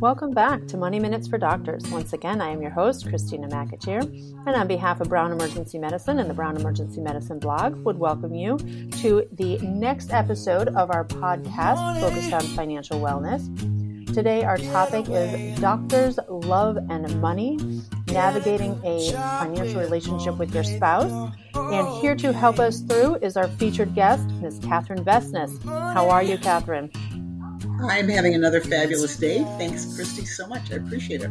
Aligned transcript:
Welcome 0.00 0.32
back 0.32 0.66
to 0.66 0.76
Money 0.76 0.98
Minutes 0.98 1.28
for 1.28 1.38
Doctors. 1.38 1.86
Once 1.86 2.12
again, 2.12 2.40
I 2.40 2.48
am 2.48 2.60
your 2.60 2.72
host, 2.72 3.08
Christina 3.08 3.46
McAteer, 3.46 4.02
and 4.44 4.56
on 4.56 4.66
behalf 4.66 5.00
of 5.00 5.08
Brown 5.08 5.30
Emergency 5.30 5.78
Medicine 5.78 6.18
and 6.18 6.28
the 6.28 6.34
Brown 6.34 6.56
Emergency 6.56 7.00
Medicine 7.00 7.38
blog, 7.38 7.76
would 7.84 7.96
welcome 7.96 8.34
you 8.34 8.58
to 8.58 9.26
the 9.32 9.56
next 9.58 10.12
episode 10.12 10.68
of 10.68 10.90
our 10.90 11.04
podcast 11.04 12.00
focused 12.00 12.32
on 12.32 12.42
financial 12.56 13.00
wellness. 13.00 13.46
Today, 14.12 14.42
our 14.42 14.58
topic 14.58 15.06
is 15.08 15.60
Doctors, 15.60 16.18
Love, 16.28 16.76
and 16.90 17.20
Money 17.20 17.56
Navigating 18.08 18.78
a 18.84 19.12
Financial 19.12 19.80
Relationship 19.80 20.38
with 20.38 20.52
Your 20.52 20.64
Spouse. 20.64 21.32
And 21.54 21.88
here 22.00 22.16
to 22.16 22.32
help 22.32 22.58
us 22.58 22.80
through 22.80 23.16
is 23.16 23.36
our 23.36 23.46
featured 23.46 23.94
guest, 23.94 24.28
Ms. 24.42 24.58
Catherine 24.62 25.04
Vestnes. 25.04 25.62
How 25.64 26.10
are 26.10 26.22
you, 26.22 26.36
Catherine? 26.36 26.90
I'm 27.84 28.08
having 28.08 28.34
another 28.34 28.60
fabulous 28.60 29.16
day. 29.16 29.44
Thanks, 29.58 29.94
Christy, 29.94 30.24
so 30.24 30.46
much. 30.46 30.72
I 30.72 30.76
appreciate 30.76 31.22
it. 31.22 31.30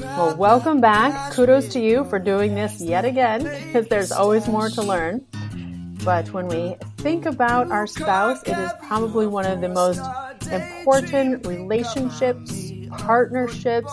Well, 0.00 0.36
welcome 0.36 0.80
back. 0.80 1.32
Kudos 1.32 1.68
to 1.70 1.80
you 1.80 2.04
for 2.04 2.18
doing 2.18 2.54
this 2.54 2.80
yet 2.80 3.04
again, 3.04 3.44
because 3.44 3.88
there's 3.88 4.10
always 4.12 4.48
more 4.48 4.68
to 4.70 4.82
learn. 4.82 5.24
But 6.04 6.32
when 6.32 6.48
we 6.48 6.76
think 6.98 7.26
about 7.26 7.70
our 7.70 7.86
spouse, 7.86 8.42
it 8.42 8.58
is 8.58 8.72
probably 8.82 9.26
one 9.26 9.46
of 9.46 9.60
the 9.60 9.68
most 9.68 10.00
important 10.50 11.46
relationships, 11.46 12.72
partnerships, 12.98 13.92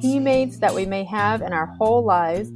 teammates 0.00 0.58
that 0.58 0.74
we 0.74 0.84
may 0.84 1.04
have 1.04 1.40
in 1.40 1.52
our 1.54 1.66
whole 1.66 2.04
lives. 2.04 2.50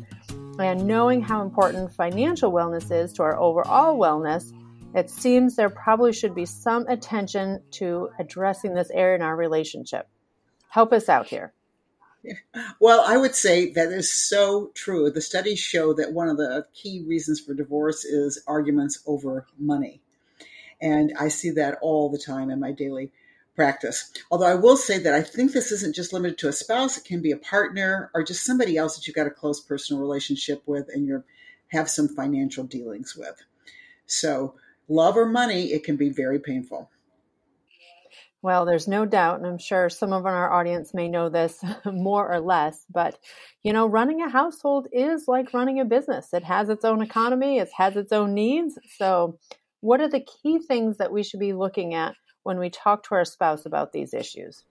And 0.59 0.87
knowing 0.87 1.23
how 1.23 1.42
important 1.42 1.92
financial 1.92 2.52
wellness 2.52 2.90
is 2.90 3.12
to 3.14 3.23
our 3.23 3.38
overall 3.38 3.98
wellness 3.98 4.52
it 4.95 5.10
seems 5.10 5.56
there 5.56 5.70
probably 5.70 6.12
should 6.12 6.34
be 6.34 6.46
some 6.46 6.86
attention 6.88 7.62
to 7.72 8.10
addressing 8.18 8.74
this 8.74 8.90
area 8.90 9.16
in 9.16 9.22
our 9.22 9.36
relationship. 9.36 10.09
Help 10.68 10.92
us 10.92 11.09
out 11.09 11.26
here. 11.26 11.52
Well, 12.80 13.04
I 13.07 13.16
would 13.16 13.37
say 13.37 13.70
that 13.73 13.92
is 13.92 14.12
so 14.12 14.73
true. 14.74 15.10
The 15.10 15.20
studies 15.20 15.60
show 15.60 15.95
that 15.95 16.12
one 16.12 16.29
of 16.29 16.37
the 16.37 16.66
key 16.74 17.04
reasons 17.07 17.38
for 17.38 17.54
divorce 17.54 18.04
is 18.04 18.42
arguments 18.48 19.01
over 19.07 19.46
money. 19.59 20.02
And 20.80 21.12
I 21.18 21.29
see 21.29 21.51
that 21.51 21.79
all 21.80 22.10
the 22.10 22.18
time 22.18 22.51
in 22.51 22.59
my 22.59 22.73
daily 22.73 23.12
practice. 23.54 24.12
Although 24.30 24.46
I 24.46 24.54
will 24.54 24.76
say 24.76 24.98
that 24.98 25.14
I 25.14 25.23
think 25.23 25.52
this 25.52 25.73
isn't 25.73 25.95
just 25.95 26.12
limited 26.12 26.38
to 26.38 26.48
a 26.48 26.52
spouse, 26.52 26.98
it 26.98 27.04
can 27.04 27.23
be 27.23 27.32
a 27.32 27.38
partner 27.38 28.10
or 28.14 28.23
just 28.23 28.45
somebody 28.45 28.76
else 28.76 28.96
that 28.96 29.07
you've 29.07 29.16
got 29.16 29.26
a 29.26 29.30
close 29.30 29.60
personal 29.60 30.02
relationship 30.02 30.62
with 30.66 30.88
and 30.92 31.07
you 31.07 31.24
have 31.68 31.88
some 31.88 32.09
financial 32.09 32.64
dealings 32.64 33.16
with. 33.16 33.42
So 34.07 34.54
love 34.88 35.16
or 35.16 35.26
money, 35.26 35.73
it 35.73 35.84
can 35.84 35.96
be 35.96 36.10
very 36.10 36.38
painful. 36.38 36.90
Well, 38.42 38.65
there's 38.65 38.87
no 38.87 39.04
doubt, 39.04 39.38
and 39.38 39.46
I'm 39.46 39.59
sure 39.59 39.88
some 39.88 40.12
of 40.12 40.24
our 40.24 40.52
audience 40.52 40.95
may 40.95 41.09
know 41.09 41.29
this 41.29 41.65
more 41.84 42.30
or 42.32 42.38
less, 42.38 42.84
but 42.92 43.18
you 43.64 43.73
know, 43.73 43.87
running 43.87 44.23
a 44.23 44.29
household 44.29 44.87
is 44.92 45.24
like 45.26 45.52
running 45.52 45.80
a 45.80 45.84
business. 45.84 46.32
It 46.32 46.45
has 46.45 46.68
its 46.68 46.84
own 46.84 47.02
economy, 47.02 47.59
it 47.59 47.70
has 47.76 47.96
its 47.96 48.12
own 48.12 48.34
needs. 48.34 48.79
So, 48.98 49.38
what 49.80 50.01
are 50.01 50.09
the 50.09 50.24
key 50.42 50.60
things 50.60 50.98
that 50.98 51.12
we 51.12 51.23
should 51.23 51.40
be 51.40 51.54
looking 51.54 51.95
at 51.95 52.14
when 52.45 52.59
we 52.59 52.70
talk 52.70 53.02
to 53.04 53.16
our 53.16 53.24
spouse 53.24 53.66
about 53.66 53.92
these 53.92 54.14
issues? 54.14 54.62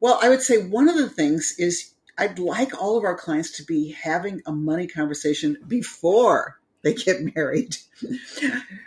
Well, 0.00 0.18
I 0.20 0.28
would 0.28 0.42
say 0.42 0.66
one 0.66 0.88
of 0.88 0.96
the 0.96 1.08
things 1.08 1.54
is 1.58 1.94
I'd 2.18 2.38
like 2.38 2.78
all 2.78 2.98
of 2.98 3.04
our 3.04 3.16
clients 3.16 3.56
to 3.58 3.64
be 3.64 3.92
having 3.92 4.42
a 4.44 4.52
money 4.52 4.86
conversation 4.86 5.56
before 5.66 6.60
they 6.84 6.94
get 6.94 7.34
married. 7.34 7.76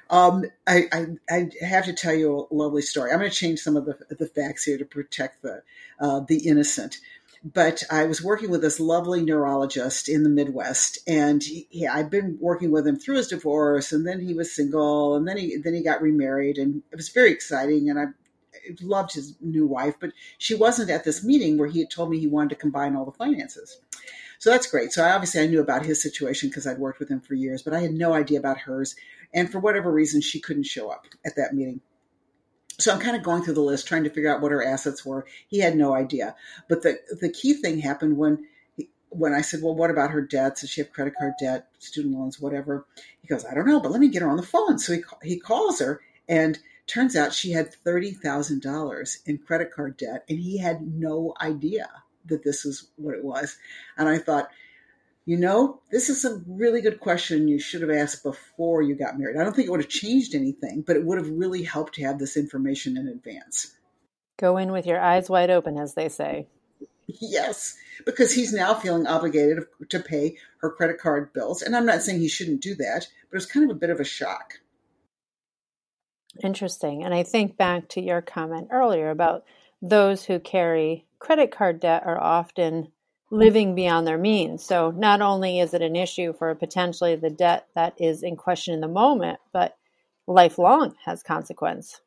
um, 0.09 0.45
I, 0.67 0.83
I, 0.91 1.05
I, 1.29 1.65
have 1.65 1.85
to 1.85 1.93
tell 1.93 2.13
you 2.13 2.47
a 2.51 2.53
lovely 2.53 2.81
story. 2.81 3.11
I'm 3.11 3.19
going 3.19 3.31
to 3.31 3.35
change 3.35 3.59
some 3.59 3.77
of 3.77 3.85
the, 3.85 3.97
the 4.09 4.27
facts 4.27 4.65
here 4.65 4.77
to 4.77 4.85
protect 4.85 5.41
the 5.41 5.63
uh, 5.99 6.21
the 6.27 6.47
innocent. 6.47 6.97
But 7.43 7.83
I 7.91 8.05
was 8.05 8.23
working 8.23 8.49
with 8.49 8.61
this 8.61 8.79
lovely 8.79 9.21
neurologist 9.21 10.09
in 10.09 10.23
the 10.23 10.29
Midwest, 10.29 10.97
and 11.07 11.43
he, 11.43 11.67
he, 11.69 11.87
I'd 11.87 12.09
been 12.09 12.37
working 12.41 12.71
with 12.71 12.87
him 12.87 12.97
through 12.97 13.17
his 13.17 13.27
divorce, 13.27 13.91
and 13.91 14.05
then 14.05 14.19
he 14.19 14.33
was 14.33 14.51
single, 14.51 15.15
and 15.15 15.27
then 15.27 15.37
he 15.37 15.57
then 15.57 15.75
he 15.75 15.83
got 15.83 16.01
remarried, 16.01 16.57
and 16.57 16.81
it 16.91 16.95
was 16.95 17.09
very 17.09 17.31
exciting. 17.31 17.89
And 17.89 17.99
I 17.99 18.05
loved 18.81 19.13
his 19.13 19.35
new 19.41 19.67
wife, 19.67 19.95
but 19.99 20.11
she 20.37 20.55
wasn't 20.55 20.89
at 20.89 21.03
this 21.03 21.23
meeting 21.23 21.57
where 21.57 21.69
he 21.69 21.79
had 21.79 21.91
told 21.91 22.09
me 22.09 22.19
he 22.19 22.27
wanted 22.27 22.49
to 22.49 22.55
combine 22.55 22.95
all 22.95 23.05
the 23.05 23.11
finances. 23.11 23.79
So 24.39 24.49
that's 24.49 24.69
great. 24.69 24.91
So 24.91 25.03
I 25.03 25.11
obviously 25.11 25.41
I 25.41 25.47
knew 25.47 25.61
about 25.61 25.85
his 25.85 26.01
situation 26.01 26.49
because 26.49 26.67
I'd 26.67 26.79
worked 26.79 26.99
with 26.99 27.09
him 27.09 27.21
for 27.21 27.33
years, 27.33 27.61
but 27.61 27.73
I 27.73 27.79
had 27.79 27.93
no 27.93 28.13
idea 28.13 28.39
about 28.39 28.59
hers. 28.59 28.95
And 29.33 29.51
for 29.51 29.59
whatever 29.59 29.91
reason, 29.91 30.21
she 30.21 30.39
couldn't 30.39 30.63
show 30.63 30.89
up 30.89 31.05
at 31.25 31.35
that 31.35 31.53
meeting. 31.53 31.81
So 32.77 32.93
I'm 32.93 32.99
kind 32.99 33.15
of 33.15 33.23
going 33.23 33.43
through 33.43 33.53
the 33.53 33.61
list, 33.61 33.87
trying 33.87 34.03
to 34.03 34.09
figure 34.09 34.33
out 34.33 34.41
what 34.41 34.51
her 34.51 34.63
assets 34.63 35.05
were. 35.05 35.25
He 35.47 35.59
had 35.59 35.77
no 35.77 35.93
idea. 35.93 36.35
But 36.67 36.83
the 36.83 36.99
the 37.21 37.29
key 37.29 37.53
thing 37.53 37.79
happened 37.79 38.17
when 38.17 38.45
when 39.09 39.33
I 39.33 39.41
said, 39.41 39.61
"Well, 39.61 39.75
what 39.75 39.91
about 39.91 40.11
her 40.11 40.21
debts? 40.21 40.61
Does 40.61 40.69
she 40.69 40.81
have 40.81 40.91
credit 40.91 41.13
card 41.17 41.33
debt, 41.39 41.69
student 41.79 42.15
loans, 42.15 42.39
whatever?" 42.39 42.85
He 43.21 43.27
goes, 43.27 43.45
"I 43.45 43.53
don't 43.53 43.67
know, 43.67 43.79
but 43.79 43.91
let 43.91 44.01
me 44.01 44.09
get 44.09 44.21
her 44.21 44.29
on 44.29 44.37
the 44.37 44.43
phone." 44.43 44.77
So 44.77 44.93
he 44.93 45.03
he 45.23 45.39
calls 45.39 45.79
her, 45.79 46.01
and 46.27 46.59
turns 46.85 47.15
out 47.15 47.33
she 47.33 47.51
had 47.51 47.73
thirty 47.73 48.11
thousand 48.11 48.61
dollars 48.61 49.19
in 49.25 49.37
credit 49.37 49.71
card 49.71 49.95
debt, 49.95 50.25
and 50.27 50.39
he 50.39 50.57
had 50.57 50.81
no 50.81 51.33
idea 51.39 51.89
that 52.27 52.43
this 52.43 52.65
is 52.65 52.89
what 52.95 53.15
it 53.15 53.23
was. 53.23 53.57
And 53.97 54.07
I 54.07 54.17
thought, 54.17 54.49
you 55.25 55.37
know, 55.37 55.81
this 55.91 56.09
is 56.09 56.23
a 56.23 56.41
really 56.47 56.81
good 56.81 56.99
question 56.99 57.47
you 57.47 57.59
should 57.59 57.81
have 57.81 57.89
asked 57.89 58.23
before 58.23 58.81
you 58.81 58.95
got 58.95 59.17
married. 59.17 59.37
I 59.37 59.43
don't 59.43 59.55
think 59.55 59.67
it 59.67 59.71
would 59.71 59.81
have 59.81 59.89
changed 59.89 60.35
anything, 60.35 60.83
but 60.85 60.95
it 60.95 61.03
would 61.03 61.17
have 61.17 61.29
really 61.29 61.63
helped 61.63 61.95
to 61.95 62.03
have 62.03 62.19
this 62.19 62.37
information 62.37 62.97
in 62.97 63.07
advance. 63.07 63.75
Go 64.37 64.57
in 64.57 64.71
with 64.71 64.85
your 64.85 64.99
eyes 64.99 65.29
wide 65.29 65.49
open, 65.49 65.77
as 65.77 65.95
they 65.95 66.09
say. 66.09 66.47
Yes, 67.07 67.75
because 68.05 68.33
he's 68.33 68.53
now 68.53 68.73
feeling 68.73 69.07
obligated 69.07 69.63
to 69.89 69.99
pay 69.99 70.37
her 70.59 70.71
credit 70.71 70.99
card 70.99 71.33
bills. 71.33 71.61
And 71.61 71.75
I'm 71.75 71.85
not 71.85 72.01
saying 72.01 72.19
he 72.19 72.27
shouldn't 72.27 72.61
do 72.61 72.75
that, 72.75 73.07
but 73.31 73.37
it's 73.37 73.45
kind 73.45 73.69
of 73.69 73.75
a 73.75 73.79
bit 73.79 73.89
of 73.89 73.99
a 73.99 74.03
shock. 74.03 74.55
Interesting. 76.43 77.03
And 77.03 77.13
I 77.13 77.23
think 77.23 77.57
back 77.57 77.89
to 77.89 78.01
your 78.01 78.21
comment 78.21 78.67
earlier 78.71 79.09
about 79.09 79.45
those 79.89 80.25
who 80.25 80.39
carry 80.39 81.05
credit 81.19 81.51
card 81.51 81.79
debt 81.79 82.03
are 82.05 82.21
often 82.21 82.91
living 83.31 83.75
beyond 83.75 84.07
their 84.07 84.17
means. 84.17 84.63
So 84.63 84.91
not 84.91 85.21
only 85.21 85.59
is 85.59 85.73
it 85.73 85.81
an 85.81 85.95
issue 85.95 86.33
for 86.33 86.53
potentially 86.55 87.15
the 87.15 87.29
debt 87.29 87.67
that 87.75 87.93
is 87.99 88.23
in 88.23 88.35
question 88.35 88.73
in 88.73 88.81
the 88.81 88.87
moment, 88.87 89.39
but 89.51 89.77
lifelong 90.27 90.95
has 91.05 91.23
consequence. 91.23 92.01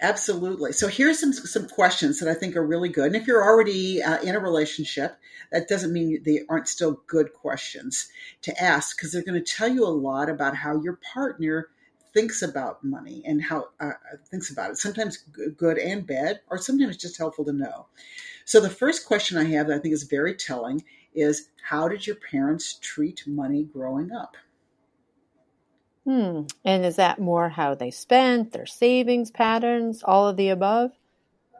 Absolutely. 0.00 0.72
So 0.72 0.88
here's 0.88 1.18
some 1.18 1.32
some 1.32 1.68
questions 1.68 2.20
that 2.20 2.28
I 2.28 2.34
think 2.34 2.54
are 2.54 2.66
really 2.66 2.90
good. 2.90 3.06
And 3.06 3.16
if 3.16 3.26
you're 3.26 3.42
already 3.42 4.02
uh, 4.02 4.20
in 4.20 4.34
a 4.34 4.40
relationship, 4.40 5.16
that 5.52 5.68
doesn't 5.68 5.92
mean 5.92 6.22
they 6.22 6.42
aren't 6.50 6.68
still 6.68 7.00
good 7.06 7.32
questions 7.32 8.08
to 8.42 8.62
ask 8.62 8.94
because 8.94 9.12
they're 9.12 9.22
going 9.22 9.42
to 9.42 9.52
tell 9.52 9.68
you 9.68 9.84
a 9.84 9.88
lot 9.88 10.28
about 10.28 10.54
how 10.54 10.82
your 10.82 10.98
partner 11.14 11.68
thinks 12.16 12.40
about 12.40 12.82
money 12.82 13.22
and 13.26 13.42
how 13.42 13.66
uh, 13.78 13.90
thinks 14.30 14.50
about 14.50 14.70
it. 14.70 14.78
Sometimes 14.78 15.18
good 15.54 15.76
and 15.76 16.06
bad, 16.06 16.40
or 16.48 16.56
sometimes 16.56 16.96
just 16.96 17.18
helpful 17.18 17.44
to 17.44 17.52
know. 17.52 17.88
So 18.46 18.58
the 18.58 18.70
first 18.70 19.06
question 19.06 19.36
I 19.36 19.44
have 19.44 19.66
that 19.66 19.76
I 19.76 19.78
think 19.80 19.92
is 19.92 20.04
very 20.04 20.34
telling 20.34 20.82
is 21.14 21.50
how 21.62 21.88
did 21.88 22.06
your 22.06 22.16
parents 22.16 22.78
treat 22.80 23.22
money 23.26 23.64
growing 23.64 24.12
up? 24.12 24.34
Hmm. 26.04 26.44
And 26.64 26.86
is 26.86 26.96
that 26.96 27.18
more 27.18 27.50
how 27.50 27.74
they 27.74 27.90
spent, 27.90 28.52
their 28.52 28.64
savings 28.64 29.30
patterns, 29.30 30.02
all 30.02 30.26
of 30.26 30.38
the 30.38 30.48
above? 30.48 30.92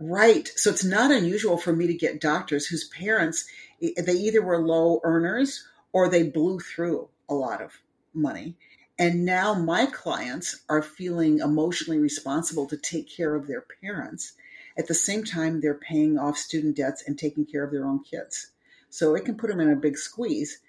Right. 0.00 0.50
So 0.56 0.70
it's 0.70 0.84
not 0.84 1.10
unusual 1.10 1.58
for 1.58 1.74
me 1.74 1.86
to 1.86 1.94
get 1.94 2.22
doctors 2.22 2.66
whose 2.66 2.88
parents 2.88 3.46
they 3.80 4.12
either 4.12 4.40
were 4.40 4.64
low 4.64 5.00
earners 5.04 5.66
or 5.92 6.08
they 6.08 6.22
blew 6.22 6.60
through 6.60 7.08
a 7.28 7.34
lot 7.34 7.60
of 7.60 7.72
money 8.14 8.56
and 8.98 9.24
now 9.24 9.54
my 9.54 9.86
clients 9.86 10.62
are 10.68 10.82
feeling 10.82 11.40
emotionally 11.40 11.98
responsible 11.98 12.66
to 12.68 12.76
take 12.76 13.08
care 13.08 13.34
of 13.34 13.46
their 13.46 13.64
parents. 13.82 14.32
At 14.78 14.88
the 14.88 14.94
same 14.94 15.24
time, 15.24 15.60
they're 15.60 15.74
paying 15.74 16.18
off 16.18 16.36
student 16.38 16.76
debts 16.76 17.04
and 17.06 17.18
taking 17.18 17.44
care 17.44 17.64
of 17.64 17.72
their 17.72 17.86
own 17.86 18.02
kids. 18.02 18.50
So 18.88 19.14
it 19.14 19.24
can 19.24 19.36
put 19.36 19.50
them 19.50 19.60
in 19.60 19.70
a 19.70 19.76
big 19.76 19.98
squeeze. 19.98 20.60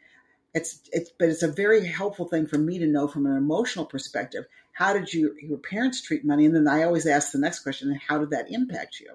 It's, 0.53 0.81
it's, 0.91 1.11
but 1.17 1.29
it's 1.29 1.43
a 1.43 1.47
very 1.47 1.85
helpful 1.85 2.27
thing 2.27 2.47
for 2.47 2.57
me 2.57 2.79
to 2.79 2.87
know 2.87 3.07
from 3.07 3.25
an 3.25 3.37
emotional 3.37 3.85
perspective. 3.85 4.45
How 4.73 4.93
did 4.93 5.13
you, 5.13 5.35
your 5.41 5.57
parents 5.57 6.01
treat 6.01 6.25
money? 6.25 6.45
And 6.45 6.55
then 6.55 6.67
I 6.67 6.83
always 6.83 7.05
ask 7.05 7.31
the 7.31 7.39
next 7.39 7.59
question, 7.59 7.99
how 8.07 8.17
did 8.17 8.31
that 8.31 8.51
impact 8.51 8.99
you? 8.99 9.13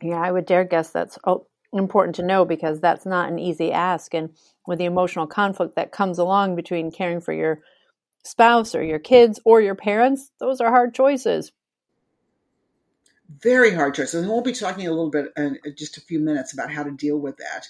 Yeah, 0.00 0.20
I 0.20 0.32
would 0.32 0.46
dare 0.46 0.64
guess 0.64 0.90
that's 0.90 1.18
oh, 1.24 1.46
important 1.72 2.16
to 2.16 2.22
know 2.22 2.44
because 2.44 2.80
that's 2.80 3.06
not 3.06 3.30
an 3.30 3.38
easy 3.38 3.72
ask. 3.72 4.14
And 4.14 4.30
with 4.66 4.78
the 4.78 4.84
emotional 4.84 5.26
conflict 5.26 5.76
that 5.76 5.92
comes 5.92 6.18
along 6.18 6.56
between 6.56 6.90
caring 6.90 7.20
for 7.20 7.32
your 7.32 7.60
spouse 8.24 8.74
or 8.74 8.82
your 8.82 8.98
kids 8.98 9.40
or 9.44 9.60
your 9.60 9.74
parents, 9.74 10.30
those 10.38 10.60
are 10.60 10.70
hard 10.70 10.94
choices. 10.94 11.52
Very 13.40 13.74
hard 13.74 13.94
choices. 13.94 14.22
And 14.22 14.30
we'll 14.30 14.42
be 14.42 14.52
talking 14.52 14.86
a 14.86 14.90
little 14.90 15.10
bit 15.10 15.32
in 15.36 15.58
uh, 15.66 15.70
just 15.76 15.96
a 15.96 16.02
few 16.02 16.20
minutes 16.20 16.52
about 16.52 16.70
how 16.70 16.82
to 16.82 16.90
deal 16.90 17.18
with 17.18 17.38
that. 17.38 17.68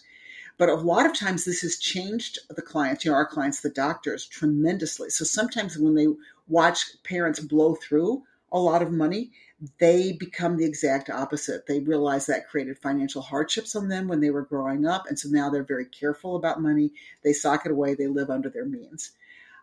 But 0.58 0.68
a 0.68 0.74
lot 0.74 1.06
of 1.06 1.18
times 1.18 1.44
this 1.44 1.62
has 1.62 1.78
changed 1.78 2.38
the 2.50 2.62
clients, 2.62 3.04
you 3.04 3.10
know, 3.10 3.16
our 3.16 3.26
clients, 3.26 3.60
the 3.60 3.70
doctors, 3.70 4.26
tremendously. 4.26 5.10
So 5.10 5.24
sometimes 5.24 5.78
when 5.78 5.94
they 5.94 6.08
watch 6.46 6.84
parents 7.04 7.40
blow 7.40 7.74
through 7.74 8.22
a 8.50 8.58
lot 8.58 8.82
of 8.82 8.92
money, 8.92 9.30
they 9.78 10.12
become 10.12 10.56
the 10.56 10.64
exact 10.64 11.08
opposite. 11.08 11.66
They 11.66 11.80
realize 11.80 12.26
that 12.26 12.48
created 12.48 12.78
financial 12.78 13.22
hardships 13.22 13.76
on 13.76 13.88
them 13.88 14.08
when 14.08 14.20
they 14.20 14.30
were 14.30 14.42
growing 14.42 14.86
up. 14.86 15.06
And 15.06 15.18
so 15.18 15.28
now 15.28 15.50
they're 15.50 15.62
very 15.62 15.86
careful 15.86 16.36
about 16.36 16.60
money. 16.60 16.92
They 17.22 17.32
sock 17.32 17.64
it 17.64 17.72
away, 17.72 17.94
they 17.94 18.08
live 18.08 18.30
under 18.30 18.50
their 18.50 18.64
means. 18.64 19.12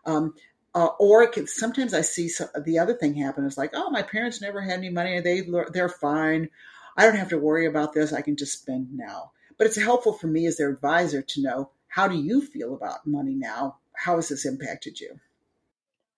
Um, 0.06 0.34
uh, 0.74 0.88
or 0.98 1.24
it 1.24 1.32
can, 1.32 1.46
sometimes 1.46 1.92
I 1.92 2.00
see 2.00 2.28
some, 2.28 2.48
the 2.64 2.78
other 2.78 2.94
thing 2.94 3.14
happen 3.14 3.44
is 3.44 3.58
like, 3.58 3.72
oh, 3.74 3.90
my 3.90 4.02
parents 4.02 4.40
never 4.40 4.60
had 4.60 4.78
any 4.78 4.88
money. 4.88 5.20
They 5.20 5.42
they're 5.72 5.88
fine. 5.88 6.48
I 6.96 7.04
don't 7.04 7.16
have 7.16 7.30
to 7.30 7.38
worry 7.38 7.66
about 7.66 7.92
this. 7.92 8.12
I 8.12 8.22
can 8.22 8.36
just 8.36 8.60
spend 8.60 8.88
now. 8.92 9.32
But 9.58 9.66
it's 9.66 9.76
helpful 9.76 10.12
for 10.12 10.28
me 10.28 10.46
as 10.46 10.56
their 10.56 10.70
advisor 10.70 11.22
to 11.22 11.42
know 11.42 11.70
how 11.88 12.06
do 12.08 12.16
you 12.16 12.40
feel 12.40 12.74
about 12.74 13.06
money 13.06 13.34
now? 13.34 13.78
How 13.94 14.16
has 14.16 14.28
this 14.28 14.46
impacted 14.46 15.00
you? 15.00 15.18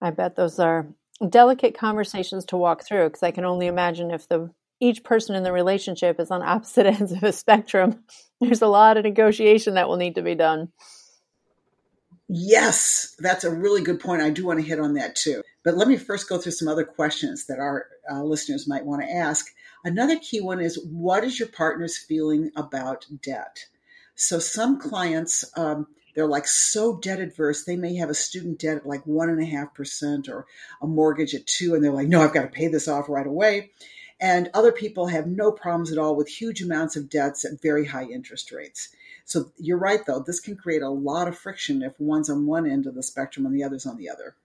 I 0.00 0.10
bet 0.10 0.36
those 0.36 0.58
are 0.58 0.86
delicate 1.28 1.76
conversations 1.76 2.44
to 2.46 2.56
walk 2.56 2.84
through 2.84 3.08
because 3.08 3.22
I 3.22 3.30
can 3.30 3.44
only 3.44 3.66
imagine 3.66 4.10
if 4.10 4.28
the 4.28 4.50
each 4.80 5.04
person 5.04 5.36
in 5.36 5.44
the 5.44 5.52
relationship 5.52 6.18
is 6.18 6.30
on 6.30 6.42
opposite 6.42 6.86
ends 7.00 7.12
of 7.12 7.22
a 7.22 7.32
spectrum, 7.32 8.02
there's 8.40 8.62
a 8.62 8.66
lot 8.66 8.96
of 8.96 9.04
negotiation 9.04 9.74
that 9.74 9.88
will 9.88 9.96
need 9.96 10.16
to 10.16 10.22
be 10.22 10.34
done. 10.34 10.72
Yes, 12.28 13.14
that's 13.18 13.44
a 13.44 13.50
really 13.50 13.82
good 13.82 14.00
point. 14.00 14.22
I 14.22 14.30
do 14.30 14.46
want 14.46 14.58
to 14.58 14.66
hit 14.66 14.80
on 14.80 14.94
that 14.94 15.14
too. 15.14 15.42
But 15.64 15.76
let 15.76 15.86
me 15.86 15.96
first 15.96 16.28
go 16.28 16.38
through 16.38 16.52
some 16.52 16.68
other 16.68 16.84
questions 16.84 17.46
that 17.46 17.58
our 17.58 17.86
uh, 18.10 18.22
listeners 18.22 18.66
might 18.66 18.86
want 18.86 19.02
to 19.02 19.12
ask. 19.12 19.46
Another 19.84 20.18
key 20.18 20.40
one 20.40 20.60
is 20.60 20.82
what 20.90 21.24
is 21.24 21.38
your 21.38 21.48
partner's 21.48 21.98
feeling 21.98 22.50
about 22.56 23.06
debt? 23.22 23.66
So 24.14 24.38
some 24.38 24.78
clients, 24.80 25.44
um, 25.56 25.86
they're 26.14 26.26
like 26.26 26.46
so 26.46 26.96
debt 26.96 27.20
adverse. 27.20 27.64
They 27.64 27.76
may 27.76 27.96
have 27.96 28.10
a 28.10 28.14
student 28.14 28.58
debt 28.58 28.78
at 28.78 28.86
like 28.86 29.06
one 29.06 29.28
and 29.28 29.40
a 29.40 29.46
half 29.46 29.74
percent 29.74 30.28
or 30.28 30.46
a 30.80 30.86
mortgage 30.86 31.34
at 31.34 31.46
two, 31.46 31.74
and 31.74 31.82
they're 31.82 31.92
like, 31.92 32.08
no, 32.08 32.22
I've 32.22 32.34
got 32.34 32.42
to 32.42 32.48
pay 32.48 32.68
this 32.68 32.88
off 32.88 33.08
right 33.08 33.26
away. 33.26 33.70
And 34.20 34.50
other 34.54 34.70
people 34.70 35.08
have 35.08 35.26
no 35.26 35.50
problems 35.50 35.90
at 35.90 35.98
all 35.98 36.14
with 36.14 36.28
huge 36.28 36.62
amounts 36.62 36.94
of 36.94 37.10
debts 37.10 37.44
at 37.44 37.60
very 37.60 37.86
high 37.86 38.04
interest 38.04 38.52
rates. 38.52 38.90
So 39.24 39.52
you're 39.56 39.78
right, 39.78 40.04
though. 40.06 40.20
This 40.20 40.40
can 40.40 40.56
create 40.56 40.82
a 40.82 40.88
lot 40.88 41.26
of 41.28 41.36
friction 41.36 41.82
if 41.82 41.98
one's 41.98 42.30
on 42.30 42.46
one 42.46 42.70
end 42.70 42.86
of 42.86 42.94
the 42.94 43.02
spectrum 43.02 43.46
and 43.46 43.54
the 43.54 43.64
other's 43.64 43.86
on 43.86 43.96
the 43.96 44.10
other. 44.10 44.36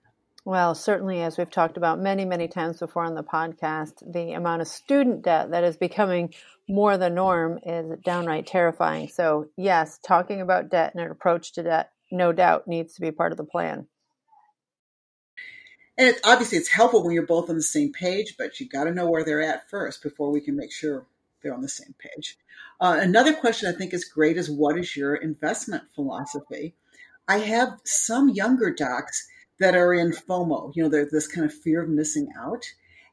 Well, 0.48 0.74
certainly, 0.74 1.20
as 1.20 1.36
we've 1.36 1.50
talked 1.50 1.76
about 1.76 2.00
many, 2.00 2.24
many 2.24 2.48
times 2.48 2.78
before 2.78 3.04
on 3.04 3.14
the 3.14 3.22
podcast, 3.22 4.02
the 4.10 4.32
amount 4.32 4.62
of 4.62 4.68
student 4.68 5.20
debt 5.20 5.50
that 5.50 5.62
is 5.62 5.76
becoming 5.76 6.32
more 6.66 6.96
the 6.96 7.10
norm 7.10 7.58
is 7.66 7.98
downright 8.02 8.46
terrifying. 8.46 9.08
So, 9.08 9.50
yes, 9.58 9.98
talking 10.02 10.40
about 10.40 10.70
debt 10.70 10.94
and 10.94 11.04
an 11.04 11.10
approach 11.10 11.52
to 11.52 11.64
debt, 11.64 11.90
no 12.10 12.32
doubt, 12.32 12.66
needs 12.66 12.94
to 12.94 13.02
be 13.02 13.10
part 13.10 13.30
of 13.30 13.36
the 13.36 13.44
plan. 13.44 13.88
And 15.98 16.08
it, 16.08 16.20
obviously, 16.24 16.56
it's 16.56 16.70
helpful 16.70 17.04
when 17.04 17.12
you're 17.12 17.26
both 17.26 17.50
on 17.50 17.56
the 17.56 17.62
same 17.62 17.92
page, 17.92 18.36
but 18.38 18.58
you've 18.58 18.70
got 18.70 18.84
to 18.84 18.94
know 18.94 19.10
where 19.10 19.24
they're 19.24 19.42
at 19.42 19.68
first 19.68 20.02
before 20.02 20.32
we 20.32 20.40
can 20.40 20.56
make 20.56 20.72
sure 20.72 21.04
they're 21.42 21.52
on 21.52 21.60
the 21.60 21.68
same 21.68 21.94
page. 21.98 22.38
Uh, 22.80 22.96
another 22.98 23.34
question 23.34 23.68
I 23.68 23.76
think 23.76 23.92
is 23.92 24.06
great 24.06 24.38
is 24.38 24.50
what 24.50 24.78
is 24.78 24.96
your 24.96 25.14
investment 25.14 25.82
philosophy? 25.94 26.74
I 27.28 27.36
have 27.36 27.78
some 27.84 28.30
younger 28.30 28.72
docs 28.72 29.28
that 29.60 29.74
are 29.74 29.92
in 29.94 30.12
FOMO. 30.12 30.74
You 30.74 30.84
know, 30.84 30.88
there's 30.88 31.10
this 31.10 31.26
kind 31.26 31.44
of 31.44 31.54
fear 31.54 31.82
of 31.82 31.88
missing 31.88 32.28
out. 32.38 32.64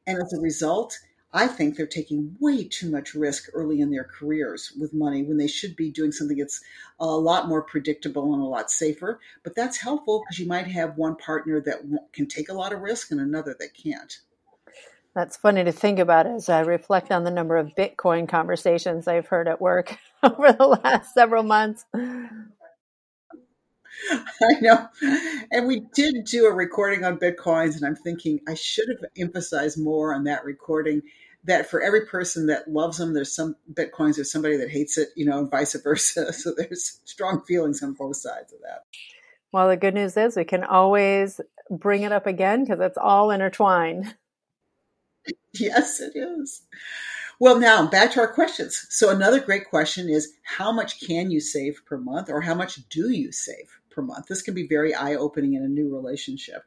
And 0.07 0.21
as 0.21 0.33
a 0.33 0.41
result, 0.41 0.97
I 1.33 1.47
think 1.47 1.75
they're 1.75 1.85
taking 1.85 2.37
way 2.39 2.63
too 2.63 2.89
much 2.89 3.13
risk 3.13 3.49
early 3.53 3.81
in 3.81 3.91
their 3.91 4.05
careers 4.05 4.71
with 4.79 4.93
money 4.93 5.21
when 5.23 5.37
they 5.37 5.47
should 5.47 5.75
be 5.75 5.91
doing 5.91 6.13
something 6.13 6.37
that's 6.37 6.61
a 6.97 7.05
lot 7.05 7.49
more 7.49 7.61
predictable 7.61 8.33
and 8.33 8.41
a 8.41 8.45
lot 8.45 8.71
safer. 8.71 9.19
But 9.43 9.53
that's 9.53 9.77
helpful 9.77 10.23
because 10.23 10.39
you 10.39 10.47
might 10.47 10.67
have 10.67 10.97
one 10.97 11.17
partner 11.17 11.59
that 11.61 11.81
can 12.13 12.27
take 12.27 12.47
a 12.47 12.53
lot 12.53 12.71
of 12.71 12.79
risk 12.79 13.11
and 13.11 13.19
another 13.19 13.53
that 13.59 13.73
can't. 13.73 14.17
That's 15.13 15.37
funny 15.37 15.63
to 15.63 15.71
think 15.71 15.99
about 15.99 16.25
as 16.27 16.47
I 16.49 16.61
reflect 16.61 17.11
on 17.11 17.23
the 17.23 17.31
number 17.31 17.57
of 17.57 17.75
Bitcoin 17.75 18.27
conversations 18.29 19.07
I've 19.07 19.27
heard 19.27 19.47
at 19.47 19.59
work 19.61 19.97
over 20.23 20.53
the 20.53 20.67
last 20.67 21.13
several 21.13 21.43
months. 21.43 21.85
I 24.11 24.59
know. 24.61 24.87
And 25.51 25.67
we 25.67 25.81
did 25.93 26.25
do 26.25 26.45
a 26.45 26.53
recording 26.53 27.03
on 27.03 27.17
Bitcoins, 27.17 27.75
and 27.75 27.85
I'm 27.85 27.95
thinking 27.95 28.41
I 28.47 28.53
should 28.53 28.89
have 28.89 29.09
emphasized 29.17 29.79
more 29.79 30.13
on 30.13 30.25
that 30.25 30.45
recording 30.45 31.03
that 31.45 31.69
for 31.69 31.81
every 31.81 32.05
person 32.05 32.47
that 32.47 32.67
loves 32.67 32.97
them, 32.97 33.13
there's 33.13 33.33
some 33.33 33.55
Bitcoins, 33.71 34.15
there's 34.15 34.31
somebody 34.31 34.57
that 34.57 34.69
hates 34.69 34.97
it, 34.97 35.09
you 35.15 35.25
know, 35.25 35.39
and 35.39 35.49
vice 35.49 35.75
versa. 35.75 36.33
So 36.33 36.53
there's 36.55 36.99
strong 37.05 37.41
feelings 37.45 37.81
on 37.83 37.93
both 37.93 38.17
sides 38.17 38.51
of 38.51 38.59
that. 38.61 38.83
Well, 39.51 39.69
the 39.69 39.77
good 39.77 39.93
news 39.93 40.17
is 40.17 40.35
we 40.35 40.43
can 40.43 40.63
always 40.63 41.39
bring 41.69 42.03
it 42.03 42.11
up 42.11 42.27
again 42.27 42.63
because 42.63 42.79
it's 42.81 42.97
all 42.97 43.31
intertwined. 43.31 44.15
Yes, 45.57 46.01
it 46.01 46.11
is. 46.15 46.61
Well, 47.39 47.59
now 47.59 47.87
back 47.87 48.11
to 48.11 48.19
our 48.19 48.31
questions. 48.31 48.85
So, 48.89 49.09
another 49.09 49.39
great 49.39 49.69
question 49.69 50.07
is 50.07 50.33
how 50.43 50.71
much 50.71 50.99
can 50.99 51.31
you 51.31 51.39
save 51.39 51.81
per 51.85 51.97
month, 51.97 52.29
or 52.29 52.41
how 52.41 52.53
much 52.53 52.87
do 52.89 53.09
you 53.09 53.31
save 53.31 53.79
per 53.95 54.01
month? 54.01 54.27
This 54.27 54.41
can 54.41 54.53
be 54.53 54.67
very 54.67 54.93
eye 54.93 55.15
opening 55.15 55.53
in 55.53 55.63
a 55.63 55.67
new 55.67 55.93
relationship. 55.93 56.63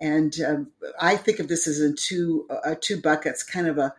And 0.00 0.34
um, 0.46 0.70
I 1.00 1.16
think 1.16 1.38
of 1.38 1.48
this 1.48 1.66
as 1.66 1.80
in 1.80 1.94
two 1.96 2.46
uh, 2.50 2.74
two 2.80 3.00
buckets, 3.00 3.42
kind 3.42 3.66
of 3.66 3.78
a 3.78 3.94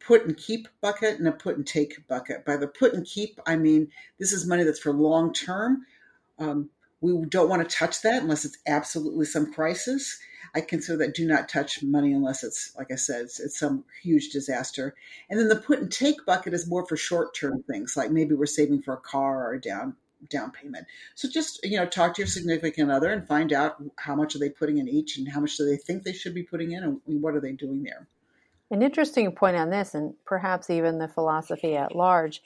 put 0.00 0.24
and 0.24 0.36
keep 0.36 0.68
bucket 0.80 1.18
and 1.18 1.26
a 1.26 1.32
put 1.32 1.56
and 1.56 1.66
take 1.66 2.06
bucket. 2.08 2.44
By 2.44 2.56
the 2.56 2.66
put 2.66 2.94
and 2.94 3.06
keep, 3.06 3.40
I 3.46 3.56
mean 3.56 3.88
this 4.18 4.32
is 4.32 4.46
money 4.46 4.64
that's 4.64 4.78
for 4.80 4.92
long 4.92 5.32
term. 5.32 5.86
Um, 6.38 6.70
we 7.00 7.12
don't 7.26 7.48
want 7.48 7.68
to 7.68 7.76
touch 7.76 8.02
that 8.02 8.22
unless 8.22 8.44
it's 8.44 8.58
absolutely 8.66 9.26
some 9.26 9.52
crisis. 9.52 10.18
I 10.54 10.60
consider 10.60 10.98
that 10.98 11.14
do 11.14 11.26
not 11.26 11.48
touch 11.48 11.82
money 11.82 12.12
unless 12.12 12.44
it's, 12.44 12.74
like 12.76 12.92
I 12.92 12.96
said, 12.96 13.22
it's, 13.22 13.40
it's 13.40 13.58
some 13.58 13.84
huge 14.02 14.30
disaster. 14.30 14.94
And 15.28 15.38
then 15.40 15.48
the 15.48 15.56
put 15.56 15.80
and 15.80 15.90
take 15.90 16.24
bucket 16.26 16.52
is 16.52 16.68
more 16.68 16.86
for 16.86 16.96
short 16.96 17.34
term 17.34 17.62
things, 17.62 17.96
like 17.96 18.10
maybe 18.10 18.34
we're 18.34 18.46
saving 18.46 18.82
for 18.82 18.94
a 18.94 19.00
car 19.00 19.48
or 19.48 19.54
a 19.54 19.60
down 19.60 19.96
down 20.28 20.50
payment. 20.50 20.86
So 21.14 21.28
just 21.28 21.64
you 21.64 21.76
know, 21.78 21.86
talk 21.86 22.14
to 22.14 22.22
your 22.22 22.28
significant 22.28 22.90
other 22.90 23.10
and 23.10 23.26
find 23.26 23.52
out 23.52 23.82
how 23.98 24.14
much 24.14 24.34
are 24.34 24.38
they 24.38 24.50
putting 24.50 24.78
in 24.78 24.88
each, 24.88 25.18
and 25.18 25.28
how 25.28 25.40
much 25.40 25.56
do 25.56 25.64
they 25.64 25.76
think 25.76 26.02
they 26.02 26.12
should 26.12 26.34
be 26.34 26.42
putting 26.42 26.72
in, 26.72 26.84
and 26.84 27.00
what 27.22 27.34
are 27.34 27.40
they 27.40 27.52
doing 27.52 27.82
there. 27.82 28.06
An 28.70 28.82
interesting 28.82 29.30
point 29.32 29.56
on 29.56 29.70
this, 29.70 29.94
and 29.94 30.14
perhaps 30.24 30.70
even 30.70 30.98
the 30.98 31.08
philosophy 31.08 31.76
at 31.76 31.94
large, 31.94 32.40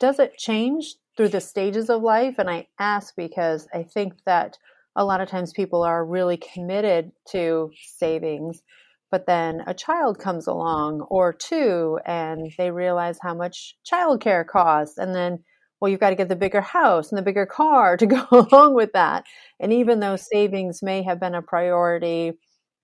does 0.00 0.18
it 0.18 0.38
change 0.38 0.94
through 1.16 1.28
the 1.28 1.40
stages 1.40 1.90
of 1.90 2.02
life? 2.02 2.36
And 2.38 2.48
I 2.48 2.68
ask 2.78 3.14
because 3.14 3.68
I 3.74 3.82
think 3.82 4.14
that 4.24 4.56
a 4.94 5.04
lot 5.04 5.20
of 5.20 5.28
times 5.28 5.52
people 5.52 5.82
are 5.82 6.04
really 6.04 6.38
committed 6.38 7.12
to 7.32 7.70
savings, 7.84 8.62
but 9.10 9.26
then 9.26 9.62
a 9.66 9.74
child 9.74 10.18
comes 10.18 10.46
along 10.46 11.02
or 11.02 11.32
two 11.32 12.00
and 12.06 12.50
they 12.56 12.70
realize 12.70 13.18
how 13.20 13.34
much 13.34 13.76
childcare 13.84 14.46
costs. 14.46 14.96
And 14.96 15.14
then, 15.14 15.44
well, 15.80 15.90
you've 15.90 16.00
got 16.00 16.10
to 16.10 16.16
get 16.16 16.28
the 16.28 16.36
bigger 16.36 16.60
house 16.60 17.10
and 17.10 17.18
the 17.18 17.22
bigger 17.22 17.46
car 17.46 17.96
to 17.96 18.06
go 18.06 18.26
along 18.30 18.74
with 18.74 18.92
that. 18.92 19.24
And 19.60 19.72
even 19.72 20.00
though 20.00 20.16
savings 20.16 20.82
may 20.82 21.02
have 21.02 21.20
been 21.20 21.34
a 21.34 21.42
priority 21.42 22.32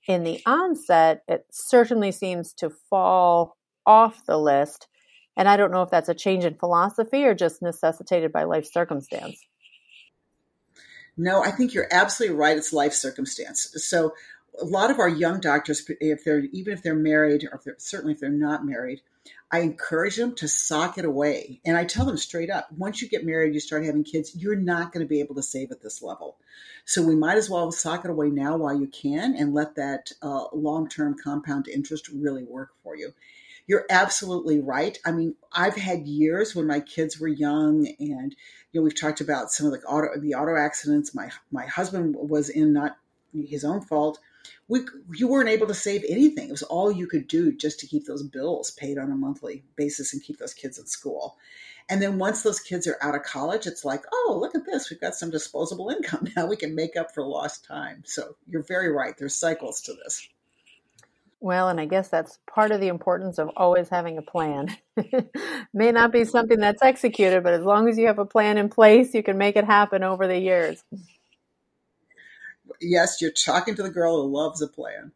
in 0.06 0.24
the 0.24 0.40
onset, 0.46 1.22
it 1.28 1.46
certainly 1.50 2.12
seems 2.12 2.52
to 2.54 2.70
fall 2.90 3.56
off 3.86 4.24
the 4.26 4.38
list. 4.38 4.88
And 5.36 5.48
I 5.48 5.56
don't 5.56 5.72
know 5.72 5.82
if 5.82 5.90
that's 5.90 6.08
a 6.08 6.14
change 6.14 6.44
in 6.44 6.54
philosophy 6.54 7.24
or 7.24 7.34
just 7.34 7.62
necessitated 7.62 8.32
by 8.32 8.44
life 8.44 8.68
circumstance. 8.70 9.40
No, 11.16 11.42
I 11.42 11.50
think 11.50 11.74
you're 11.74 11.88
absolutely 11.90 12.36
right. 12.36 12.56
It's 12.56 12.72
life 12.72 12.92
circumstance. 12.92 13.72
So 13.76 14.14
a 14.60 14.64
lot 14.64 14.90
of 14.90 14.98
our 14.98 15.08
young 15.08 15.40
doctors, 15.40 15.84
if 16.00 16.24
they're 16.24 16.44
even 16.52 16.72
if 16.72 16.82
they're 16.82 16.94
married, 16.94 17.44
or 17.50 17.56
if 17.56 17.64
they're, 17.64 17.76
certainly 17.78 18.14
if 18.14 18.20
they're 18.20 18.30
not 18.30 18.64
married, 18.64 19.00
I 19.50 19.60
encourage 19.60 20.16
them 20.16 20.34
to 20.36 20.48
sock 20.48 20.96
it 20.96 21.04
away. 21.04 21.60
And 21.64 21.76
I 21.76 21.84
tell 21.84 22.06
them 22.06 22.16
straight 22.16 22.50
up, 22.50 22.72
once 22.72 23.02
you 23.02 23.08
get 23.08 23.26
married, 23.26 23.52
you 23.52 23.60
start 23.60 23.84
having 23.84 24.02
kids, 24.02 24.34
you're 24.34 24.56
not 24.56 24.92
going 24.92 25.04
to 25.04 25.08
be 25.08 25.20
able 25.20 25.34
to 25.34 25.42
save 25.42 25.70
at 25.70 25.82
this 25.82 26.02
level. 26.02 26.38
So 26.86 27.02
we 27.02 27.14
might 27.14 27.36
as 27.36 27.50
well 27.50 27.70
sock 27.70 28.04
it 28.04 28.10
away 28.10 28.30
now 28.30 28.56
while 28.56 28.78
you 28.78 28.86
can 28.86 29.36
and 29.36 29.52
let 29.52 29.74
that 29.76 30.10
uh, 30.22 30.44
long-term 30.54 31.16
compound 31.22 31.68
interest 31.68 32.08
really 32.08 32.44
work 32.44 32.70
for 32.82 32.96
you. 32.96 33.12
You're 33.66 33.86
absolutely 33.90 34.60
right. 34.60 34.98
I 35.04 35.12
mean, 35.12 35.36
I've 35.52 35.76
had 35.76 36.06
years 36.06 36.54
when 36.54 36.66
my 36.66 36.80
kids 36.80 37.20
were 37.20 37.28
young 37.28 37.86
and 38.00 38.34
you 38.72 38.80
know, 38.80 38.82
we've 38.82 38.98
talked 38.98 39.20
about 39.20 39.52
some 39.52 39.66
of 39.66 39.72
the 39.72 39.86
auto 39.86 40.18
the 40.18 40.34
auto 40.34 40.56
accidents. 40.56 41.14
My 41.14 41.30
my 41.52 41.66
husband 41.66 42.16
was 42.18 42.48
in 42.48 42.72
not 42.72 42.96
his 43.32 43.64
own 43.64 43.80
fault. 43.82 44.18
We 44.72 44.80
you 45.14 45.28
weren't 45.28 45.50
able 45.50 45.66
to 45.66 45.74
save 45.74 46.02
anything. 46.08 46.48
It 46.48 46.52
was 46.52 46.62
all 46.62 46.90
you 46.90 47.06
could 47.06 47.28
do 47.28 47.52
just 47.52 47.78
to 47.80 47.86
keep 47.86 48.06
those 48.06 48.22
bills 48.22 48.70
paid 48.70 48.96
on 48.96 49.12
a 49.12 49.14
monthly 49.14 49.64
basis 49.76 50.14
and 50.14 50.22
keep 50.22 50.38
those 50.38 50.54
kids 50.54 50.78
in 50.78 50.86
school. 50.86 51.36
And 51.90 52.00
then 52.00 52.18
once 52.18 52.42
those 52.42 52.58
kids 52.58 52.86
are 52.86 52.96
out 53.02 53.14
of 53.14 53.22
college, 53.22 53.66
it's 53.66 53.84
like, 53.84 54.02
oh, 54.10 54.38
look 54.40 54.54
at 54.54 54.64
this. 54.64 54.88
We've 54.88 54.98
got 54.98 55.14
some 55.14 55.30
disposable 55.30 55.90
income. 55.96 56.26
Now 56.34 56.46
we 56.46 56.56
can 56.56 56.74
make 56.74 56.96
up 56.96 57.12
for 57.12 57.22
lost 57.22 57.66
time. 57.66 58.02
So 58.06 58.36
you're 58.48 58.62
very 58.62 58.90
right. 58.90 59.14
There's 59.18 59.36
cycles 59.36 59.82
to 59.82 59.92
this. 59.92 60.26
Well, 61.38 61.68
and 61.68 61.78
I 61.78 61.84
guess 61.84 62.08
that's 62.08 62.38
part 62.48 62.70
of 62.70 62.80
the 62.80 62.88
importance 62.88 63.38
of 63.38 63.50
always 63.56 63.90
having 63.90 64.16
a 64.16 64.22
plan. 64.22 64.74
May 65.74 65.92
not 65.92 66.12
be 66.12 66.24
something 66.24 66.58
that's 66.58 66.82
executed, 66.82 67.42
but 67.42 67.52
as 67.52 67.64
long 67.64 67.90
as 67.90 67.98
you 67.98 68.06
have 68.06 68.20
a 68.20 68.24
plan 68.24 68.56
in 68.56 68.70
place, 68.70 69.12
you 69.12 69.22
can 69.22 69.36
make 69.36 69.56
it 69.56 69.64
happen 69.64 70.02
over 70.02 70.26
the 70.26 70.38
years. 70.38 70.82
Yes, 72.82 73.20
you're 73.20 73.30
talking 73.30 73.74
to 73.76 73.82
the 73.82 73.90
girl 73.90 74.22
who 74.22 74.28
loves 74.28 74.60
a 74.60 74.68
plan. 74.68 75.12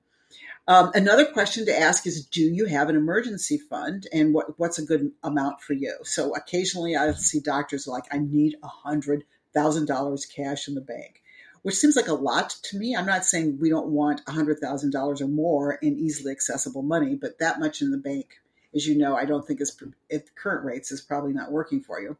Um, 0.69 0.91
another 0.95 1.25
question 1.25 1.65
to 1.67 1.79
ask 1.79 2.07
is, 2.07 2.27
do 2.27 2.43
you 2.43 2.67
have 2.67 2.89
an 2.89 2.97
emergency 2.97 3.57
fund, 3.57 4.09
and 4.13 4.35
what, 4.35 4.59
what's 4.59 4.79
a 4.79 4.85
good 4.85 5.13
amount 5.23 5.61
for 5.61 5.75
you? 5.75 5.95
So 6.03 6.35
occasionally, 6.35 6.97
I 6.97 7.13
see 7.13 7.39
doctors 7.41 7.87
like, 7.87 8.05
I 8.11 8.19
need 8.19 8.57
a 8.63 8.69
hundred 8.69 9.25
thousand 9.55 9.87
dollars 9.87 10.27
cash 10.27 10.67
in 10.67 10.75
the 10.75 10.81
bank, 10.81 11.23
which 11.63 11.77
seems 11.77 11.95
like 11.97 12.09
a 12.09 12.15
lot 12.15 12.51
to 12.65 12.79
me. 12.79 12.97
I'm 12.97 13.07
not 13.07 13.25
saying 13.25 13.59
we 13.61 13.71
don't 13.71 13.89
want 13.89 14.23
a 14.27 14.33
hundred 14.33 14.59
thousand 14.59 14.91
dollars 14.91 15.23
or 15.23 15.29
more 15.29 15.75
in 15.75 15.99
easily 15.99 16.33
accessible 16.33 16.83
money, 16.83 17.15
but 17.15 17.39
that 17.39 17.61
much 17.61 17.81
in 17.81 17.93
the 17.93 17.97
bank, 17.97 18.41
as 18.75 18.87
you 18.87 18.99
know, 18.99 19.17
I 19.17 19.25
don't 19.25 19.47
think 19.47 19.61
is 19.61 19.81
at 20.13 20.35
current 20.35 20.65
rates 20.65 20.91
is 20.91 21.01
probably 21.01 21.33
not 21.33 21.53
working 21.53 21.81
for 21.81 22.01
you. 22.01 22.17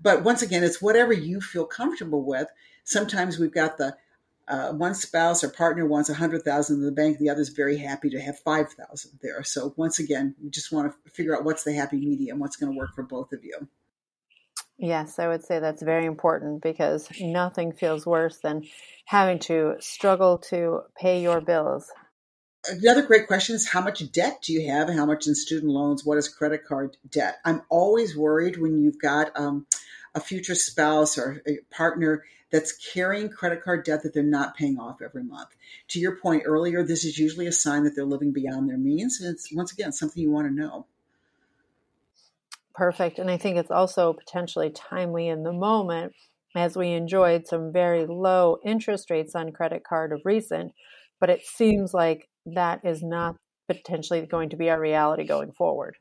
But 0.00 0.22
once 0.22 0.42
again, 0.42 0.62
it's 0.62 0.80
whatever 0.80 1.12
you 1.12 1.40
feel 1.40 1.64
comfortable 1.64 2.22
with. 2.22 2.48
Sometimes 2.84 3.38
we've 3.38 3.52
got 3.52 3.78
the 3.78 3.96
uh, 4.50 4.72
one 4.72 4.94
spouse 4.94 5.44
or 5.44 5.48
partner 5.48 5.86
wants 5.86 6.10
a 6.10 6.14
hundred 6.14 6.42
thousand 6.42 6.80
in 6.80 6.84
the 6.84 6.92
bank, 6.92 7.18
the 7.18 7.30
other's 7.30 7.50
very 7.50 7.78
happy 7.78 8.10
to 8.10 8.20
have 8.20 8.38
five 8.40 8.72
thousand 8.72 9.12
there. 9.22 9.44
So 9.44 9.72
once 9.76 10.00
again, 10.00 10.34
we 10.42 10.50
just 10.50 10.72
want 10.72 10.92
to 10.92 11.10
figure 11.10 11.36
out 11.36 11.44
what's 11.44 11.62
the 11.62 11.72
happy 11.72 11.98
medium, 11.98 12.40
what's 12.40 12.56
going 12.56 12.72
to 12.72 12.76
work 12.76 12.94
for 12.94 13.04
both 13.04 13.32
of 13.32 13.44
you. 13.44 13.68
Yes, 14.76 15.18
I 15.18 15.28
would 15.28 15.44
say 15.44 15.60
that's 15.60 15.82
very 15.82 16.06
important 16.06 16.62
because 16.62 17.08
nothing 17.20 17.72
feels 17.72 18.06
worse 18.06 18.38
than 18.38 18.64
having 19.04 19.38
to 19.40 19.76
struggle 19.78 20.38
to 20.38 20.80
pay 20.98 21.22
your 21.22 21.40
bills. 21.40 21.90
Another 22.68 23.02
great 23.02 23.26
question 23.26 23.54
is 23.54 23.68
how 23.68 23.82
much 23.82 24.10
debt 24.10 24.40
do 24.42 24.52
you 24.52 24.70
have 24.70 24.88
how 24.88 25.06
much 25.06 25.26
in 25.26 25.34
student 25.34 25.70
loans? 25.70 26.04
What 26.04 26.18
is 26.18 26.28
credit 26.28 26.64
card 26.66 26.96
debt? 27.08 27.38
I'm 27.44 27.62
always 27.68 28.16
worried 28.16 28.56
when 28.56 28.82
you've 28.82 29.00
got 29.00 29.30
um, 29.38 29.66
a 30.14 30.20
future 30.20 30.54
spouse 30.54 31.16
or 31.16 31.42
a 31.46 31.58
partner 31.70 32.24
that's 32.50 32.72
carrying 32.72 33.28
credit 33.28 33.62
card 33.62 33.84
debt 33.84 34.02
that 34.02 34.12
they're 34.12 34.22
not 34.22 34.56
paying 34.56 34.78
off 34.78 35.00
every 35.02 35.22
month. 35.22 35.50
To 35.88 36.00
your 36.00 36.16
point 36.16 36.42
earlier, 36.46 36.82
this 36.82 37.04
is 37.04 37.18
usually 37.18 37.46
a 37.46 37.52
sign 37.52 37.84
that 37.84 37.94
they're 37.94 38.04
living 38.04 38.32
beyond 38.32 38.68
their 38.68 38.78
means. 38.78 39.20
And 39.20 39.32
it's, 39.32 39.52
once 39.52 39.72
again, 39.72 39.92
something 39.92 40.22
you 40.22 40.30
want 40.30 40.48
to 40.48 40.54
know. 40.54 40.86
Perfect. 42.74 43.18
And 43.18 43.30
I 43.30 43.36
think 43.36 43.56
it's 43.56 43.70
also 43.70 44.12
potentially 44.12 44.70
timely 44.70 45.28
in 45.28 45.42
the 45.42 45.52
moment 45.52 46.14
as 46.54 46.76
we 46.76 46.90
enjoyed 46.90 47.46
some 47.46 47.72
very 47.72 48.06
low 48.06 48.58
interest 48.64 49.10
rates 49.10 49.34
on 49.34 49.52
credit 49.52 49.84
card 49.84 50.12
of 50.12 50.22
recent, 50.24 50.72
but 51.20 51.30
it 51.30 51.44
seems 51.44 51.94
like 51.94 52.28
that 52.46 52.80
is 52.84 53.02
not 53.02 53.36
potentially 53.68 54.26
going 54.26 54.50
to 54.50 54.56
be 54.56 54.68
our 54.70 54.80
reality 54.80 55.24
going 55.24 55.52
forward. 55.52 55.96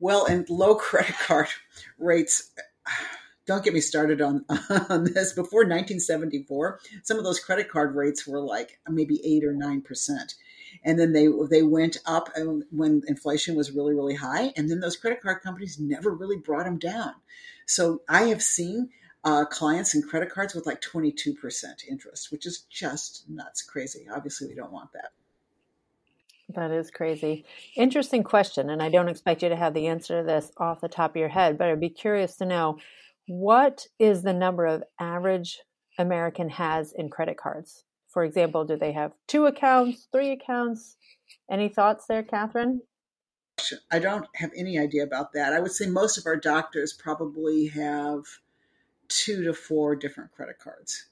Well, 0.00 0.26
and 0.26 0.48
low 0.50 0.74
credit 0.76 1.16
card 1.18 1.48
rates 1.98 2.50
don't 3.46 3.64
get 3.64 3.74
me 3.74 3.80
started 3.80 4.20
on 4.20 4.44
on 4.88 5.04
this. 5.04 5.32
Before 5.32 5.60
1974, 5.60 6.80
some 7.02 7.18
of 7.18 7.24
those 7.24 7.40
credit 7.40 7.70
card 7.70 7.94
rates 7.94 8.26
were 8.26 8.40
like 8.40 8.78
maybe 8.88 9.20
eight 9.24 9.44
or 9.44 9.52
nine 9.52 9.80
percent, 9.80 10.34
and 10.84 10.98
then 10.98 11.12
they 11.12 11.28
they 11.50 11.62
went 11.62 11.98
up 12.06 12.28
when 12.70 13.02
inflation 13.06 13.56
was 13.56 13.72
really 13.72 13.94
really 13.94 14.16
high, 14.16 14.52
and 14.56 14.70
then 14.70 14.80
those 14.80 14.96
credit 14.96 15.22
card 15.22 15.42
companies 15.42 15.78
never 15.78 16.10
really 16.10 16.36
brought 16.36 16.64
them 16.64 16.78
down. 16.78 17.14
So 17.66 18.02
I 18.08 18.24
have 18.24 18.42
seen 18.42 18.90
uh, 19.24 19.44
clients 19.44 19.94
and 19.94 20.06
credit 20.06 20.30
cards 20.30 20.54
with 20.54 20.66
like 20.66 20.80
22% 20.80 21.34
interest, 21.90 22.30
which 22.30 22.46
is 22.46 22.60
just 22.70 23.28
nuts, 23.28 23.60
crazy. 23.60 24.06
Obviously, 24.14 24.46
we 24.46 24.54
don't 24.54 24.72
want 24.72 24.92
that. 24.92 25.10
That 26.54 26.70
is 26.70 26.92
crazy. 26.92 27.44
Interesting 27.74 28.22
question. 28.22 28.70
And 28.70 28.80
I 28.80 28.88
don't 28.88 29.08
expect 29.08 29.42
you 29.42 29.48
to 29.48 29.56
have 29.56 29.74
the 29.74 29.88
answer 29.88 30.20
to 30.20 30.26
this 30.26 30.52
off 30.58 30.80
the 30.80 30.88
top 30.88 31.10
of 31.10 31.16
your 31.16 31.28
head, 31.28 31.58
but 31.58 31.68
I'd 31.68 31.80
be 31.80 31.88
curious 31.88 32.36
to 32.36 32.46
know 32.46 32.78
what 33.28 33.86
is 33.98 34.22
the 34.22 34.32
number 34.32 34.66
of 34.66 34.82
average 35.00 35.60
American 35.98 36.48
has 36.50 36.92
in 36.92 37.08
credit 37.08 37.36
cards? 37.36 37.84
For 38.08 38.24
example, 38.24 38.64
do 38.64 38.76
they 38.76 38.92
have 38.92 39.12
two 39.26 39.46
accounts, 39.46 40.08
three 40.12 40.30
accounts? 40.30 40.96
Any 41.50 41.68
thoughts 41.68 42.06
there, 42.06 42.22
Catherine? 42.22 42.80
I 43.90 43.98
don't 43.98 44.26
have 44.36 44.50
any 44.56 44.78
idea 44.78 45.02
about 45.02 45.32
that. 45.32 45.52
I 45.52 45.60
would 45.60 45.72
say 45.72 45.86
most 45.86 46.18
of 46.18 46.26
our 46.26 46.36
doctors 46.36 46.92
probably 46.92 47.66
have 47.68 48.24
two 49.08 49.44
to 49.44 49.52
four 49.52 49.96
different 49.96 50.32
credit 50.32 50.58
cards. 50.58 51.06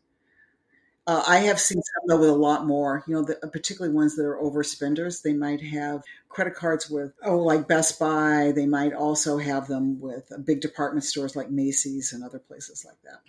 Uh, 1.06 1.22
I 1.26 1.38
have 1.38 1.60
seen 1.60 1.82
some 1.82 2.08
though 2.08 2.20
with 2.20 2.30
a 2.30 2.34
lot 2.34 2.66
more. 2.66 3.04
You 3.06 3.14
know, 3.14 3.24
the, 3.24 3.34
particularly 3.48 3.94
ones 3.94 4.16
that 4.16 4.24
are 4.24 4.38
overspenders. 4.38 5.22
They 5.22 5.34
might 5.34 5.60
have 5.60 6.02
credit 6.28 6.54
cards 6.54 6.88
with 6.88 7.12
oh, 7.22 7.38
like 7.38 7.68
Best 7.68 7.98
Buy. 7.98 8.52
They 8.54 8.66
might 8.66 8.94
also 8.94 9.36
have 9.36 9.68
them 9.68 10.00
with 10.00 10.32
big 10.44 10.60
department 10.60 11.04
stores 11.04 11.36
like 11.36 11.50
Macy's 11.50 12.12
and 12.12 12.24
other 12.24 12.38
places 12.38 12.84
like 12.86 13.00
that. 13.04 13.20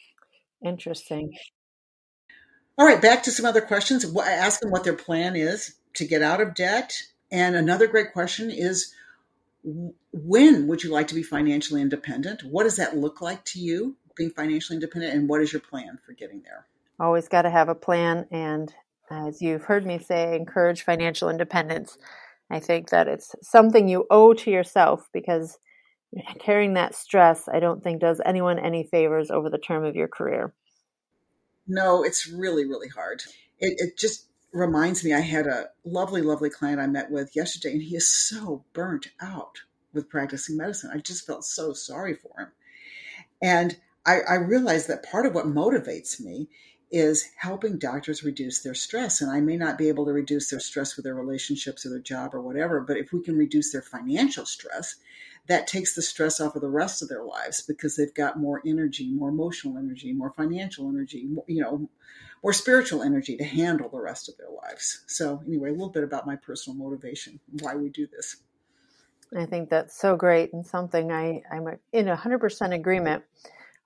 Interesting. 0.65 1.34
All 2.77 2.86
right, 2.86 3.01
back 3.01 3.24
to 3.24 3.32
some 3.32 3.46
other 3.46 3.62
questions. 3.62 4.05
Ask 4.17 4.60
them 4.62 4.72
what 4.72 4.84
their 4.84 4.94
plan 4.94 5.36
is 5.36 5.75
to 5.96 6.05
get 6.05 6.22
out 6.22 6.41
of 6.41 6.55
debt. 6.55 6.94
And 7.32 7.55
another 7.55 7.88
great 7.88 8.13
question 8.13 8.51
is 8.51 8.94
when 9.63 10.67
would 10.67 10.84
you 10.84 10.91
like 10.91 11.08
to 11.08 11.15
be 11.15 11.24
financially 11.24 11.82
independent? 11.82 12.44
What 12.44 12.63
does 12.63 12.77
that 12.77 12.98
look 12.98 13.22
like 13.22 13.44
to 13.46 13.60
you, 13.60 13.96
being 14.15 14.29
financially 14.29 14.75
independent? 14.75 15.13
And 15.13 15.27
what 15.27 15.41
is 15.41 15.51
your 15.51 15.62
plan 15.62 16.00
for 16.05 16.13
getting 16.13 16.41
there? 16.44 16.67
Always 17.00 17.28
got 17.28 17.44
to 17.44 17.50
have 17.50 17.70
a 17.70 17.75
plan. 17.75 18.25
And 18.32 18.74
as 19.10 19.42
you've 19.42 19.64
heard 19.64 19.86
me 19.86 20.00
say, 20.00 20.36
encourage 20.36 20.84
financial 20.84 21.30
independence. 21.30 21.98
I 22.50 22.60
think 22.60 22.90
that 22.90 23.08
it's 23.08 23.36
something 23.42 23.88
you 23.88 24.06
owe 24.10 24.34
to 24.34 24.52
yourself 24.52 25.10
because 25.14 25.58
carrying 26.40 26.74
that 26.75 26.96
stress, 26.96 27.48
I 27.48 27.60
don't 27.60 27.84
think 27.84 28.02
does 28.02 28.22
anyone 28.25 28.60
any 28.60 28.84
favors 28.84 29.32
over 29.32 29.50
the 29.50 29.58
term 29.58 29.84
of 29.84 29.96
your 29.96 30.08
career. 30.08 30.54
No, 31.68 32.04
it's 32.04 32.28
really, 32.28 32.66
really 32.66 32.90
hard. 32.90 33.24
It, 33.60 33.75
it 33.78 33.98
just 33.98 34.28
reminds 34.54 35.04
me, 35.04 35.14
I 35.14 35.22
had 35.22 35.48
a 35.48 35.70
lovely, 35.84 36.22
lovely 36.22 36.50
client 36.50 36.80
I 36.80 36.88
met 36.88 37.12
with 37.12 37.36
yesterday, 37.36 37.74
and 37.74 37.82
he 37.82 37.96
is 37.96 38.10
so 38.10 38.64
burnt 38.74 39.08
out 39.20 39.60
with 39.94 40.10
practicing 40.10 40.58
medicine. 40.58 40.92
I 40.94 41.00
just 41.00 41.25
felt 41.25 41.44
so 41.44 41.74
sorry 41.74 42.14
for 42.14 42.40
him. 42.40 42.52
And 43.42 43.78
I, 44.06 44.20
I 44.30 44.36
realized 44.36 44.88
that 44.88 45.10
part 45.10 45.25
of 45.25 45.34
what 45.34 45.46
motivates 45.46 46.20
me 46.20 46.48
is 46.96 47.30
helping 47.36 47.78
doctors 47.78 48.24
reduce 48.24 48.62
their 48.62 48.74
stress. 48.74 49.20
And 49.20 49.30
I 49.30 49.42
may 49.42 49.58
not 49.58 49.78
be 49.78 49.90
able 49.90 50.06
to 50.06 50.14
reduce 50.14 50.50
their 50.50 50.62
stress 50.62 50.96
with 50.96 51.04
their 51.04 51.14
relationships 51.14 51.86
or 51.86 51.90
their 51.90 52.00
job 52.00 52.34
or 52.34 52.40
whatever, 52.40 52.80
but 52.80 52.96
if 52.96 53.12
we 53.12 53.22
can 53.22 53.36
reduce 53.36 53.74
their 53.74 53.82
financial 53.82 54.46
stress, 54.46 54.96
that 55.48 55.68
takes 55.68 55.94
the 55.94 56.02
stress 56.02 56.40
off 56.40 56.56
of 56.56 56.62
the 56.62 56.70
rest 56.70 57.02
of 57.02 57.10
their 57.10 57.25
lives 57.25 57.62
because 57.62 57.98
they've 57.98 58.14
got 58.14 58.40
more 58.40 58.62
energy, 58.66 59.12
more 59.12 59.28
emotional 59.28 59.78
energy, 59.78 60.14
more 60.14 60.32
financial 60.38 60.88
energy, 60.88 61.25
more, 61.25 61.44
you 61.48 61.62
know, 61.62 61.90
more 62.42 62.54
spiritual 62.54 63.04
energy 63.04 63.36
to 63.36 63.44
handle 63.44 63.90
the 63.90 64.00
rest 64.00 64.30
of 64.30 64.38
their 64.38 64.50
lives. 64.50 65.04
So, 65.06 65.44
anyway, 65.46 65.72
a 65.72 65.74
little 65.74 65.90
bit 65.90 66.06
about 66.06 66.25
my 66.25 66.38
personal 66.38 66.80
motivation, 66.80 67.42
why 67.60 67.75
we 67.75 67.90
do 67.90 68.08
this. 68.08 68.38
I 69.38 69.46
think 69.46 69.70
that's 69.70 70.00
so 70.00 70.16
great 70.16 70.54
and 70.54 70.66
something 70.66 71.12
I, 71.12 71.42
I'm 71.52 71.68
in 71.92 72.06
100% 72.06 72.74
agreement. 72.74 73.25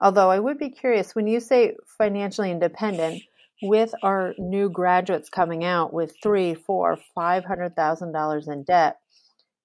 Although 0.01 0.31
I 0.31 0.39
would 0.39 0.57
be 0.57 0.69
curious 0.69 1.13
when 1.13 1.27
you 1.27 1.39
say 1.39 1.75
financially 1.97 2.51
independent, 2.51 3.21
with 3.61 3.93
our 4.03 4.33
new 4.37 4.69
graduates 4.69 5.29
coming 5.29 5.63
out 5.63 5.93
with 5.93 6.15
three, 6.23 6.53
four, 6.53 6.97
five 7.13 7.43
hundred 7.45 7.75
thousand 7.75 8.13
dollars 8.13 8.47
in 8.47 8.63
debt, 8.63 8.99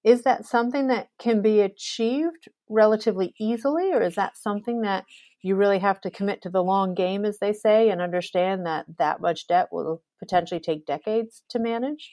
is 0.03 0.23
that 0.23 0.45
something 0.45 0.87
that 0.87 1.09
can 1.17 1.41
be 1.41 1.61
achieved 1.61 2.49
relatively 2.69 3.33
easily, 3.39 3.93
or 3.93 4.01
is 4.01 4.15
that 4.15 4.37
something 4.37 4.81
that 4.81 5.05
you 5.41 5.55
really 5.55 5.79
have 5.79 6.01
to 6.01 6.11
commit 6.11 6.41
to 6.41 6.49
the 6.49 6.63
long 6.63 6.93
game, 6.93 7.23
as 7.23 7.39
they 7.39 7.53
say, 7.53 7.89
and 7.89 8.01
understand 8.01 8.65
that 8.65 8.85
that 8.97 9.21
much 9.21 9.47
debt 9.47 9.69
will 9.71 10.01
potentially 10.19 10.59
take 10.59 10.85
decades 10.85 11.43
to 11.49 11.59
manage? 11.59 12.11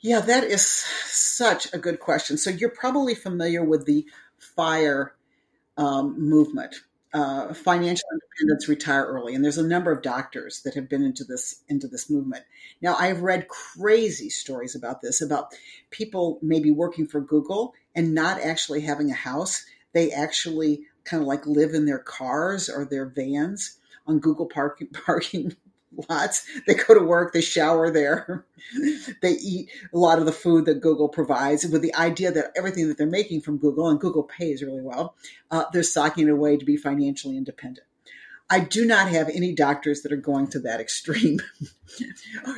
Yeah, 0.00 0.20
that 0.20 0.44
is 0.44 0.64
such 0.64 1.72
a 1.74 1.78
good 1.78 2.00
question. 2.00 2.38
So 2.38 2.48
you're 2.48 2.70
probably 2.70 3.14
familiar 3.14 3.62
with 3.62 3.84
the 3.84 4.06
FIRE 4.38 5.14
um, 5.80 6.14
movement. 6.20 6.76
Uh, 7.12 7.52
financial 7.52 8.06
independence, 8.12 8.68
retire 8.68 9.04
early, 9.04 9.34
and 9.34 9.42
there's 9.42 9.58
a 9.58 9.66
number 9.66 9.90
of 9.90 10.00
doctors 10.00 10.62
that 10.62 10.74
have 10.74 10.88
been 10.88 11.02
into 11.02 11.24
this 11.24 11.64
into 11.68 11.88
this 11.88 12.08
movement. 12.08 12.44
Now, 12.80 12.94
I 12.94 13.08
have 13.08 13.22
read 13.22 13.48
crazy 13.48 14.30
stories 14.30 14.76
about 14.76 15.02
this, 15.02 15.20
about 15.20 15.52
people 15.90 16.38
maybe 16.40 16.70
working 16.70 17.08
for 17.08 17.20
Google 17.20 17.74
and 17.96 18.14
not 18.14 18.40
actually 18.40 18.82
having 18.82 19.10
a 19.10 19.14
house. 19.14 19.64
They 19.92 20.12
actually 20.12 20.86
kind 21.02 21.20
of 21.20 21.26
like 21.26 21.44
live 21.46 21.74
in 21.74 21.84
their 21.84 21.98
cars 21.98 22.68
or 22.68 22.84
their 22.84 23.06
vans 23.06 23.78
on 24.06 24.20
Google 24.20 24.46
parking 24.46 24.88
parking 25.06 25.56
lots. 26.08 26.46
They 26.66 26.74
go 26.74 26.94
to 26.94 27.04
work, 27.04 27.32
they 27.32 27.40
shower 27.40 27.90
there, 27.90 28.46
they 29.22 29.32
eat 29.32 29.70
a 29.92 29.98
lot 29.98 30.18
of 30.18 30.26
the 30.26 30.32
food 30.32 30.66
that 30.66 30.80
Google 30.80 31.08
provides 31.08 31.64
with 31.66 31.82
the 31.82 31.94
idea 31.94 32.30
that 32.32 32.52
everything 32.56 32.88
that 32.88 32.98
they're 32.98 33.06
making 33.06 33.40
from 33.40 33.58
Google, 33.58 33.88
and 33.88 34.00
Google 34.00 34.24
pays 34.24 34.62
really 34.62 34.82
well, 34.82 35.14
uh, 35.50 35.64
they're 35.72 35.82
socking 35.82 36.28
it 36.28 36.32
away 36.32 36.56
to 36.56 36.64
be 36.64 36.76
financially 36.76 37.36
independent. 37.36 37.86
I 38.52 38.60
do 38.60 38.84
not 38.84 39.08
have 39.08 39.28
any 39.28 39.54
doctors 39.54 40.02
that 40.02 40.12
are 40.12 40.16
going 40.16 40.48
to 40.48 40.58
that 40.60 40.80
extreme. 40.80 41.40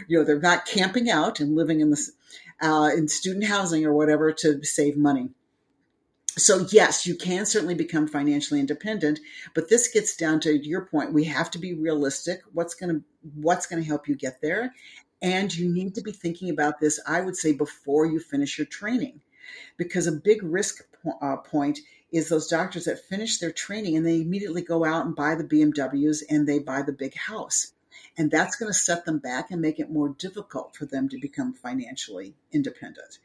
you 0.09 0.19
know, 0.19 0.25
they're 0.25 0.41
not 0.41 0.65
camping 0.65 1.11
out 1.11 1.39
and 1.39 1.55
living 1.55 1.81
in 1.81 1.91
the 1.91 2.11
uh, 2.63 2.91
in 2.97 3.09
student 3.09 3.45
housing 3.45 3.85
or 3.85 3.93
whatever 3.93 4.33
to 4.33 4.65
save 4.65 4.97
money 4.97 5.31
so 6.37 6.67
yes, 6.71 7.07
you 7.07 7.15
can 7.15 7.45
certainly 7.45 7.75
become 7.75 8.07
financially 8.07 8.59
independent, 8.59 9.21
but 9.55 9.69
this 9.69 9.89
gets 9.89 10.17
down 10.17 10.41
to 10.41 10.57
your 10.57 10.87
point. 10.87 11.13
We 11.13 11.25
have 11.25 11.51
to 11.53 11.59
be 11.59 11.75
realistic. 11.75 12.41
What's 12.53 12.75
going 12.75 12.95
to 12.95 13.05
what's 13.35 13.67
going 13.67 13.83
to 13.83 13.89
help 13.89 14.09
you 14.09 14.17
get 14.17 14.41
there, 14.41 14.75
And 15.21 15.55
you 15.55 15.69
need 15.69 15.95
to 15.95 16.03
be 16.03 16.13
thinking 16.13 16.51
about 16.51 16.81
this, 16.81 16.99
I 17.07 17.21
would 17.21 17.37
say, 17.37 17.53
before 17.53 18.07
you 18.07 18.19
finish 18.19 18.59
your 18.59 18.67
training, 18.67 19.21
because 19.77 20.07
a 20.07 20.13
big 20.13 20.43
risk 20.43 20.83
uh, 21.21 21.37
point 21.37 21.79
is 22.11 22.29
those 22.29 22.49
doctors 22.49 22.85
that 22.85 23.05
finish 23.05 23.39
their 23.39 23.53
training 23.53 23.97
and 23.97 24.05
they 24.05 24.21
immediately 24.21 24.63
go 24.63 24.85
out 24.85 25.07
and 25.07 25.15
buy 25.15 25.35
the 25.35 25.45
BMWs 25.45 26.23
and 26.29 26.47
they 26.47 26.59
buy 26.59 26.83
the 26.83 26.93
big 26.93 27.15
house. 27.15 27.73
And 28.19 28.31
that's 28.31 28.57
going 28.57 28.71
to 28.71 28.79
set 28.79 29.07
them 29.07 29.19
back 29.19 29.51
and 29.51 29.61
make 29.61 29.81
it 29.81 29.91
more 29.91 30.11
difficult 30.11 30.77
for 30.77 30.85
them 30.85 31.09
to 31.09 31.19
become 31.19 31.55
financially 31.55 32.35
independent. 32.53 33.19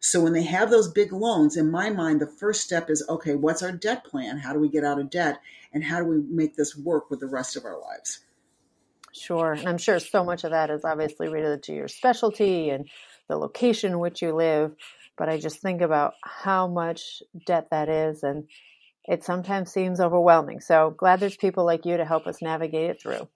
So 0.00 0.20
when 0.20 0.34
they 0.34 0.42
have 0.42 0.70
those 0.70 0.92
big 0.92 1.12
loans, 1.12 1.56
in 1.56 1.70
my 1.70 1.88
mind, 1.88 2.20
the 2.20 2.26
first 2.26 2.60
step 2.60 2.90
is 2.90 3.04
okay, 3.08 3.34
what's 3.34 3.62
our 3.62 3.72
debt 3.72 4.04
plan? 4.04 4.36
How 4.38 4.52
do 4.52 4.58
we 4.58 4.68
get 4.68 4.84
out 4.84 5.00
of 5.00 5.08
debt? 5.08 5.40
And 5.72 5.82
how 5.82 5.98
do 5.98 6.04
we 6.04 6.18
make 6.18 6.56
this 6.56 6.76
work 6.76 7.10
with 7.10 7.20
the 7.20 7.26
rest 7.26 7.56
of 7.56 7.64
our 7.64 7.80
lives? 7.80 8.20
Sure. 9.12 9.52
And 9.52 9.66
I'm 9.68 9.78
sure 9.78 9.98
so 9.98 10.24
much 10.24 10.44
of 10.44 10.50
that 10.50 10.70
is 10.70 10.84
obviously 10.84 11.28
related 11.28 11.62
to 11.64 11.74
your 11.74 11.88
specialty 11.88 12.68
and 12.68 12.88
the 13.28 13.36
location 13.36 13.92
in 13.92 13.98
which 13.98 14.20
you 14.20 14.34
live. 14.34 14.74
But 15.16 15.28
I 15.28 15.38
just 15.38 15.60
think 15.60 15.80
about 15.80 16.14
how 16.22 16.66
much 16.66 17.22
debt 17.46 17.68
that 17.70 17.88
is, 17.88 18.24
and 18.24 18.48
it 19.04 19.22
sometimes 19.22 19.72
seems 19.72 20.00
overwhelming. 20.00 20.60
So 20.60 20.90
glad 20.90 21.20
there's 21.20 21.36
people 21.36 21.64
like 21.64 21.86
you 21.86 21.96
to 21.96 22.04
help 22.04 22.26
us 22.26 22.42
navigate 22.42 22.90
it 22.90 23.00
through. 23.00 23.28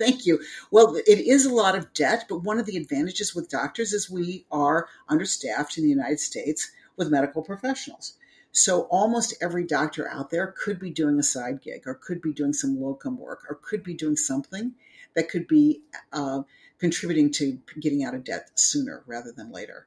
Thank 0.00 0.24
you. 0.24 0.40
Well, 0.70 0.96
it 0.96 1.18
is 1.18 1.44
a 1.44 1.52
lot 1.52 1.76
of 1.76 1.92
debt, 1.92 2.24
but 2.26 2.42
one 2.42 2.58
of 2.58 2.64
the 2.64 2.78
advantages 2.78 3.34
with 3.34 3.50
doctors 3.50 3.92
is 3.92 4.08
we 4.08 4.46
are 4.50 4.88
understaffed 5.10 5.76
in 5.76 5.84
the 5.84 5.90
United 5.90 6.20
States 6.20 6.72
with 6.96 7.10
medical 7.10 7.42
professionals. 7.42 8.14
So 8.50 8.82
almost 8.84 9.34
every 9.42 9.66
doctor 9.66 10.08
out 10.08 10.30
there 10.30 10.54
could 10.56 10.80
be 10.80 10.90
doing 10.90 11.18
a 11.18 11.22
side 11.22 11.60
gig 11.60 11.82
or 11.84 11.94
could 11.94 12.22
be 12.22 12.32
doing 12.32 12.54
some 12.54 12.80
locum 12.80 13.18
work 13.18 13.42
or 13.46 13.60
could 13.62 13.82
be 13.82 13.92
doing 13.92 14.16
something 14.16 14.72
that 15.14 15.28
could 15.28 15.46
be 15.46 15.82
uh, 16.14 16.44
contributing 16.78 17.30
to 17.32 17.58
getting 17.78 18.02
out 18.02 18.14
of 18.14 18.24
debt 18.24 18.50
sooner 18.54 19.02
rather 19.06 19.32
than 19.32 19.52
later. 19.52 19.86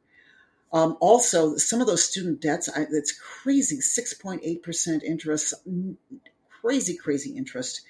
Um, 0.72 0.96
also, 1.02 1.58
some 1.58 1.82
of 1.82 1.88
those 1.88 2.04
student 2.04 2.40
debts, 2.40 2.70
I, 2.70 2.86
it's 2.92 3.12
crazy 3.12 3.78
6.8% 3.78 5.04
interest, 5.04 5.56
crazy, 6.64 6.96
crazy 6.96 7.36
interest. 7.36 7.82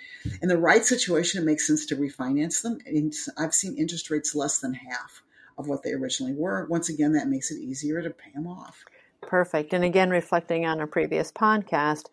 In 0.41 0.49
the 0.49 0.57
right 0.57 0.83
situation, 0.83 1.41
it 1.41 1.45
makes 1.45 1.67
sense 1.67 1.85
to 1.87 1.95
refinance 1.95 2.61
them. 2.61 2.79
And 2.85 3.13
I've 3.37 3.53
seen 3.53 3.77
interest 3.77 4.09
rates 4.09 4.33
less 4.33 4.59
than 4.59 4.73
half 4.73 5.23
of 5.57 5.67
what 5.67 5.83
they 5.83 5.91
originally 5.91 6.33
were. 6.33 6.65
Once 6.69 6.89
again, 6.89 7.13
that 7.13 7.27
makes 7.27 7.51
it 7.51 7.59
easier 7.59 8.01
to 8.01 8.09
pay 8.09 8.31
them 8.33 8.47
off. 8.47 8.83
Perfect. 9.21 9.73
And 9.73 9.83
again, 9.83 10.09
reflecting 10.09 10.65
on 10.65 10.81
a 10.81 10.87
previous 10.87 11.31
podcast, 11.31 12.05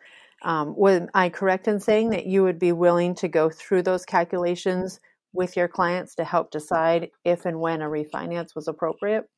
um, 0.42 0.74
was 0.76 1.02
I 1.14 1.28
correct 1.30 1.66
in 1.66 1.80
saying 1.80 2.10
that 2.10 2.26
you 2.26 2.42
would 2.42 2.58
be 2.58 2.72
willing 2.72 3.14
to 3.16 3.28
go 3.28 3.50
through 3.50 3.82
those 3.82 4.04
calculations 4.04 5.00
with 5.32 5.56
your 5.56 5.68
clients 5.68 6.14
to 6.16 6.24
help 6.24 6.50
decide 6.50 7.10
if 7.24 7.46
and 7.46 7.60
when 7.60 7.82
a 7.82 7.86
refinance 7.86 8.54
was 8.54 8.68
appropriate? 8.68 9.28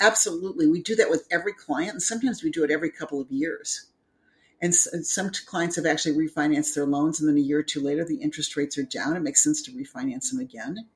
Absolutely. 0.00 0.66
We 0.66 0.82
do 0.82 0.96
that 0.96 1.10
with 1.10 1.26
every 1.30 1.52
client, 1.52 1.92
and 1.92 2.02
sometimes 2.02 2.42
we 2.42 2.50
do 2.50 2.64
it 2.64 2.70
every 2.70 2.90
couple 2.90 3.20
of 3.20 3.30
years. 3.30 3.91
And 4.62 4.72
some 4.72 5.30
clients 5.46 5.74
have 5.74 5.86
actually 5.86 6.14
refinanced 6.14 6.74
their 6.74 6.86
loans, 6.86 7.18
and 7.18 7.28
then 7.28 7.36
a 7.36 7.40
year 7.40 7.58
or 7.58 7.64
two 7.64 7.80
later, 7.80 8.04
the 8.04 8.22
interest 8.22 8.56
rates 8.56 8.78
are 8.78 8.84
down. 8.84 9.16
It 9.16 9.22
makes 9.22 9.42
sense 9.42 9.60
to 9.62 9.72
refinance 9.72 10.30
them 10.30 10.38
again. 10.38 10.86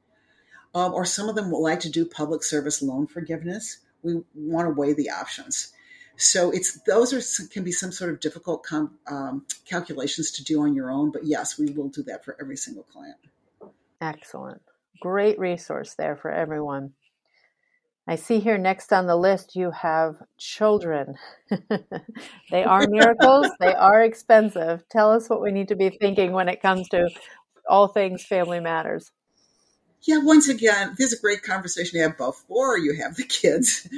Um, 0.73 0.95
or 0.95 1.05
some 1.05 1.29
of 1.29 1.35
them 1.35 1.51
will 1.51 1.63
like 1.63 1.81
to 1.81 1.91
do 1.91 2.07
public 2.07 2.45
service 2.45 2.81
loan 2.81 3.09
forgiveness. 3.09 3.79
We 4.03 4.23
want 4.35 4.69
to 4.69 4.75
weigh 4.75 4.93
the 4.93 5.11
options. 5.11 5.73
So 6.17 6.51
it's 6.51 6.81
those 6.83 7.13
are 7.13 7.49
can 7.49 7.65
be 7.65 7.73
some 7.73 7.93
sort 7.93 8.11
of 8.11 8.21
difficult 8.21 8.63
com, 8.63 8.99
um, 9.07 9.45
calculations 9.65 10.31
to 10.33 10.45
do 10.45 10.63
on 10.63 10.75
your 10.75 10.91
own, 10.91 11.11
but 11.11 11.25
yes, 11.25 11.59
we 11.59 11.67
will 11.67 11.89
do 11.89 12.03
that 12.05 12.25
for 12.25 12.37
every 12.41 12.57
single 12.57 12.85
client. 12.85 13.17
Excellent, 14.01 14.63
great 15.01 15.39
resource 15.39 15.95
there 15.95 16.17
for 16.17 16.31
everyone. 16.31 16.93
I 18.09 18.15
see 18.15 18.39
here 18.39 18.57
next 18.57 18.93
on 18.93 19.07
the 19.07 19.17
list 19.17 19.57
you 19.57 19.73
have 19.73 20.17
children. 20.39 21.17
they 22.51 22.63
are 22.63 22.87
miracles, 22.89 23.51
they 23.59 23.75
are 23.75 24.03
expensive. 24.03 24.85
Tell 24.89 25.13
us 25.13 25.29
what 25.29 25.43
we 25.43 25.51
need 25.51 25.69
to 25.69 25.77
be 25.77 25.91
thinking 25.91 26.33
when 26.33 26.49
it 26.49 26.63
comes 26.63 26.89
to 26.91 27.09
all 27.69 27.89
things 27.89 28.25
family 28.25 28.61
matters. 28.61 29.11
Yeah, 30.03 30.19
once 30.19 30.49
again, 30.49 30.95
there's 30.97 31.13
a 31.13 31.21
great 31.21 31.43
conversation 31.43 31.99
to 31.99 32.03
have 32.03 32.17
before 32.17 32.79
you 32.79 32.95
have 33.03 33.17
the 33.17 33.25
kids. 33.25 33.89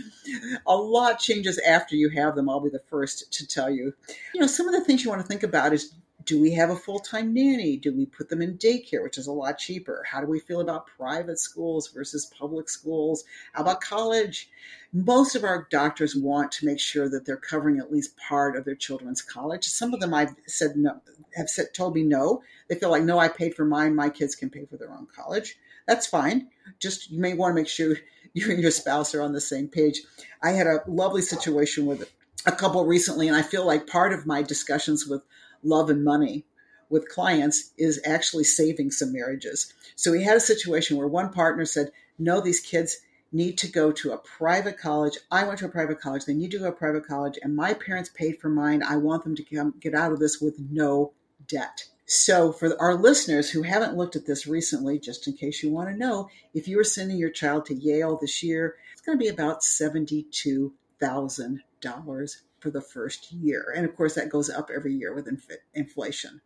a 0.67 0.75
lot 0.75 1.19
changes 1.19 1.59
after 1.59 1.97
you 1.97 2.09
have 2.09 2.35
them. 2.35 2.49
I'll 2.49 2.61
be 2.61 2.71
the 2.71 2.83
first 2.89 3.31
to 3.35 3.47
tell 3.47 3.69
you. 3.69 3.93
You 4.33 4.41
know, 4.41 4.47
some 4.47 4.67
of 4.67 4.75
the 4.75 4.83
things 4.83 5.05
you 5.05 5.11
want 5.11 5.21
to 5.21 5.29
think 5.29 5.43
about 5.43 5.75
is 5.75 5.93
do 6.29 6.39
we 6.39 6.53
have 6.53 6.69
a 6.69 6.77
full 6.77 6.99
time 6.99 7.33
nanny? 7.33 7.79
Do 7.79 7.91
we 7.97 8.05
put 8.05 8.29
them 8.29 8.43
in 8.43 8.59
daycare, 8.59 9.03
which 9.03 9.17
is 9.17 9.27
a 9.27 9.33
lot 9.33 9.57
cheaper? 9.57 10.05
How 10.07 10.21
do 10.21 10.27
we 10.27 10.39
feel 10.39 10.61
about 10.61 10.87
private 10.87 11.39
schools 11.39 11.89
versus 11.89 12.31
public 12.39 12.69
schools? 12.69 13.25
How 13.55 13.63
about 13.63 13.81
college? 13.81 14.51
Most 14.93 15.35
of 15.35 15.43
our 15.43 15.67
doctors 15.71 16.15
want 16.15 16.53
to 16.53 16.67
make 16.67 16.81
sure 16.81 17.09
that 17.09 17.25
they're 17.25 17.39
covering 17.39 17.79
at 17.79 17.91
least 17.91 18.15
part 18.19 18.57
of 18.57 18.67
their 18.67 18.75
children's 18.75 19.23
college. 19.23 19.65
Some 19.65 19.95
of 19.95 20.01
them 20.01 20.13
I've 20.13 20.35
said 20.47 20.77
no, 20.77 21.01
have 21.35 21.49
said, 21.49 21.73
told 21.73 21.95
me 21.95 22.03
no. 22.03 22.43
They 22.69 22.75
feel 22.75 22.91
like, 22.91 23.05
no, 23.05 23.19
I 23.19 23.29
paid 23.29 23.55
for 23.55 23.65
mine. 23.65 23.97
My 23.97 24.11
kids 24.11 24.35
can 24.35 24.51
pay 24.51 24.67
for 24.67 24.77
their 24.77 24.93
own 24.93 25.07
college. 25.07 25.57
That's 25.87 26.07
fine. 26.07 26.49
Just 26.79 27.11
you 27.11 27.21
may 27.21 27.33
want 27.33 27.53
to 27.53 27.55
make 27.55 27.69
sure 27.69 27.97
you 28.35 28.51
and 28.51 28.61
your 28.61 28.71
spouse 28.71 29.15
are 29.15 29.23
on 29.23 29.33
the 29.33 29.41
same 29.41 29.69
page. 29.69 30.03
I 30.43 30.51
had 30.51 30.67
a 30.67 30.83
lovely 30.87 31.23
situation 31.23 31.87
with 31.87 32.13
a 32.45 32.53
couple 32.53 32.85
recently, 32.85 33.29
and 33.29 33.37
I 33.37 33.43
feel 33.43 33.67
like 33.67 33.87
part 33.87 34.13
of 34.13 34.27
my 34.27 34.43
discussions 34.43 35.07
with 35.07 35.23
love 35.63 35.91
and 35.91 36.05
money 36.05 36.45
with 36.91 37.09
clients 37.09 37.73
is 37.77 38.01
actually 38.05 38.45
saving 38.45 38.91
some 38.91 39.13
marriages. 39.13 39.73
So 39.97 40.13
we 40.13 40.23
had 40.23 40.37
a 40.37 40.41
situation 40.41 40.97
where 40.97 41.07
one 41.07 41.33
partner 41.33 41.65
said, 41.65 41.91
No, 42.19 42.41
these 42.41 42.61
kids 42.61 42.99
need 43.31 43.59
to 43.59 43.71
go 43.71 43.93
to 43.93 44.13
a 44.13 44.19
private 44.19 44.79
college. 44.79 45.19
I 45.31 45.45
went 45.45 45.59
to 45.59 45.67
a 45.67 45.71
private 45.71 46.01
college. 46.01 46.25
They 46.25 46.35
need 46.35 46.51
to 46.53 46.59
go 46.59 46.65
to 46.65 46.71
a 46.71 46.77
private 46.77 47.07
college, 47.07 47.39
and 47.43 47.55
my 47.55 47.75
parents 47.75 48.09
paid 48.09 48.41
for 48.41 48.49
mine. 48.49 48.83
I 48.83 48.97
want 48.97 49.25
them 49.25 49.37
to 49.37 49.43
come, 49.43 49.75
get 49.81 49.95
out 49.95 50.13
of 50.13 50.19
this 50.19 50.41
with 50.41 50.59
no 50.71 51.13
debt. 51.47 51.85
So, 52.07 52.53
for 52.53 52.75
our 52.81 52.95
listeners 52.95 53.51
who 53.51 53.61
haven't 53.63 53.97
looked 53.97 54.17
at 54.17 54.25
this 54.25 54.47
recently, 54.47 54.99
just 54.99 55.29
in 55.29 55.35
case 55.35 55.63
you 55.63 55.71
want 55.71 55.91
to 55.91 55.97
know, 55.97 56.31
if 56.55 56.67
you 56.67 56.81
are 56.81 56.85
sending 56.85 57.19
your 57.19 57.29
child 57.29 57.67
to 57.67 57.75
Yale 57.75 58.19
this 58.19 58.43
year, 58.43 58.77
it's 58.93 59.03
going 59.03 59.19
to 59.19 59.23
be 59.23 59.29
about 59.29 59.61
$72,000 59.61 62.37
for 62.61 62.71
the 62.71 62.81
first 62.81 63.31
year. 63.33 63.73
And 63.77 63.85
of 63.85 63.97
course, 63.97 64.15
that 64.15 64.31
goes 64.31 64.51
up 64.51 64.71
every 64.75 64.95
year 64.95 65.15
with 65.15 65.29
inf- 65.29 65.59
inflation. 65.75 66.41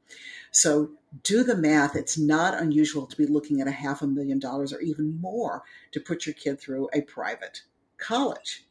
So 0.51 0.90
do 1.22 1.42
the 1.42 1.57
math. 1.57 1.96
It's 1.96 2.18
not 2.18 2.61
unusual 2.61 3.07
to 3.07 3.16
be 3.16 3.27
looking 3.27 3.61
at 3.61 3.68
a 3.68 3.72
half 3.72 4.03
a 4.03 4.07
million 4.07 4.38
dollars 4.38 4.72
or 4.72 4.81
even 4.81 5.20
more 5.20 5.62
to 5.92 6.01
put 6.01 6.27
your 6.27 6.35
kid 6.35 6.61
through 6.61 6.88
a 6.92 7.03
private 7.03 7.62
college. 7.98 8.64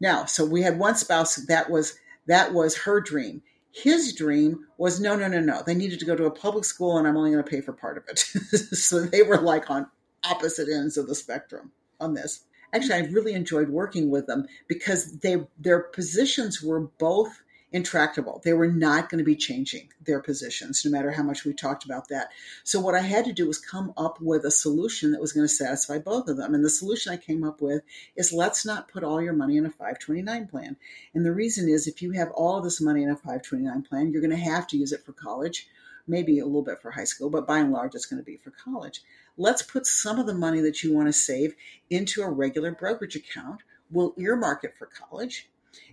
Now, 0.00 0.24
so 0.24 0.44
we 0.44 0.62
had 0.62 0.78
one 0.78 0.96
spouse 0.96 1.36
that 1.46 1.70
was 1.70 1.98
that 2.26 2.52
was 2.52 2.76
her 2.78 3.00
dream. 3.00 3.42
His 3.70 4.14
dream 4.14 4.66
was 4.76 5.00
no, 5.00 5.16
no, 5.16 5.28
no, 5.28 5.40
no. 5.40 5.62
They 5.64 5.74
needed 5.74 5.98
to 6.00 6.04
go 6.04 6.14
to 6.14 6.26
a 6.26 6.30
public 6.30 6.64
school, 6.64 6.98
and 6.98 7.06
I'm 7.06 7.16
only 7.16 7.30
going 7.30 7.42
to 7.42 7.50
pay 7.50 7.60
for 7.60 7.72
part 7.72 7.96
of 7.96 8.04
it. 8.08 8.18
so 8.76 9.00
they 9.00 9.22
were 9.22 9.38
like 9.38 9.70
on 9.70 9.86
opposite 10.24 10.68
ends 10.68 10.96
of 10.96 11.06
the 11.06 11.14
spectrum 11.14 11.72
on 12.00 12.14
this 12.14 12.44
actually 12.72 12.94
I 12.94 13.10
really 13.10 13.32
enjoyed 13.34 13.68
working 13.68 14.10
with 14.10 14.26
them 14.26 14.46
because 14.68 15.18
they 15.18 15.46
their 15.58 15.80
positions 15.80 16.62
were 16.62 16.80
both 16.80 17.42
intractable. 17.72 18.40
They 18.44 18.52
were 18.52 18.68
not 18.68 19.08
going 19.08 19.18
to 19.18 19.24
be 19.24 19.36
changing 19.36 19.88
their 20.04 20.20
positions, 20.20 20.84
no 20.84 20.90
matter 20.90 21.10
how 21.10 21.22
much 21.22 21.44
we 21.44 21.54
talked 21.54 21.84
about 21.84 22.08
that. 22.08 22.28
So, 22.64 22.80
what 22.80 22.94
I 22.94 23.00
had 23.00 23.24
to 23.24 23.32
do 23.32 23.46
was 23.46 23.58
come 23.58 23.92
up 23.96 24.20
with 24.20 24.44
a 24.44 24.50
solution 24.50 25.12
that 25.12 25.20
was 25.20 25.32
going 25.32 25.46
to 25.46 25.52
satisfy 25.52 25.98
both 25.98 26.28
of 26.28 26.36
them. 26.36 26.54
And 26.54 26.64
the 26.64 26.70
solution 26.70 27.12
I 27.12 27.16
came 27.16 27.44
up 27.44 27.60
with 27.60 27.82
is 28.16 28.32
let's 28.32 28.64
not 28.64 28.88
put 28.88 29.04
all 29.04 29.22
your 29.22 29.32
money 29.32 29.56
in 29.56 29.66
a 29.66 29.70
529 29.70 30.46
plan. 30.48 30.76
And 31.14 31.24
the 31.24 31.32
reason 31.32 31.68
is 31.68 31.86
if 31.86 32.02
you 32.02 32.12
have 32.12 32.30
all 32.32 32.60
this 32.60 32.80
money 32.80 33.02
in 33.02 33.10
a 33.10 33.16
529 33.16 33.82
plan, 33.82 34.10
you're 34.10 34.22
going 34.22 34.30
to 34.30 34.36
have 34.36 34.66
to 34.68 34.76
use 34.76 34.92
it 34.92 35.04
for 35.04 35.12
college, 35.12 35.66
maybe 36.06 36.38
a 36.38 36.44
little 36.46 36.62
bit 36.62 36.80
for 36.80 36.90
high 36.90 37.04
school, 37.04 37.30
but 37.30 37.46
by 37.46 37.58
and 37.58 37.72
large, 37.72 37.94
it's 37.94 38.06
going 38.06 38.20
to 38.20 38.24
be 38.24 38.36
for 38.36 38.50
college. 38.50 39.02
Let's 39.36 39.62
put 39.62 39.86
some 39.86 40.18
of 40.18 40.26
the 40.26 40.34
money 40.34 40.60
that 40.60 40.82
you 40.82 40.94
want 40.94 41.08
to 41.08 41.12
save 41.12 41.54
into 41.90 42.22
a 42.22 42.30
regular 42.30 42.72
brokerage 42.72 43.16
account. 43.16 43.62
We'll 43.90 44.14
earmark 44.18 44.64
it 44.64 44.76
for 44.76 44.86
college. 44.86 45.48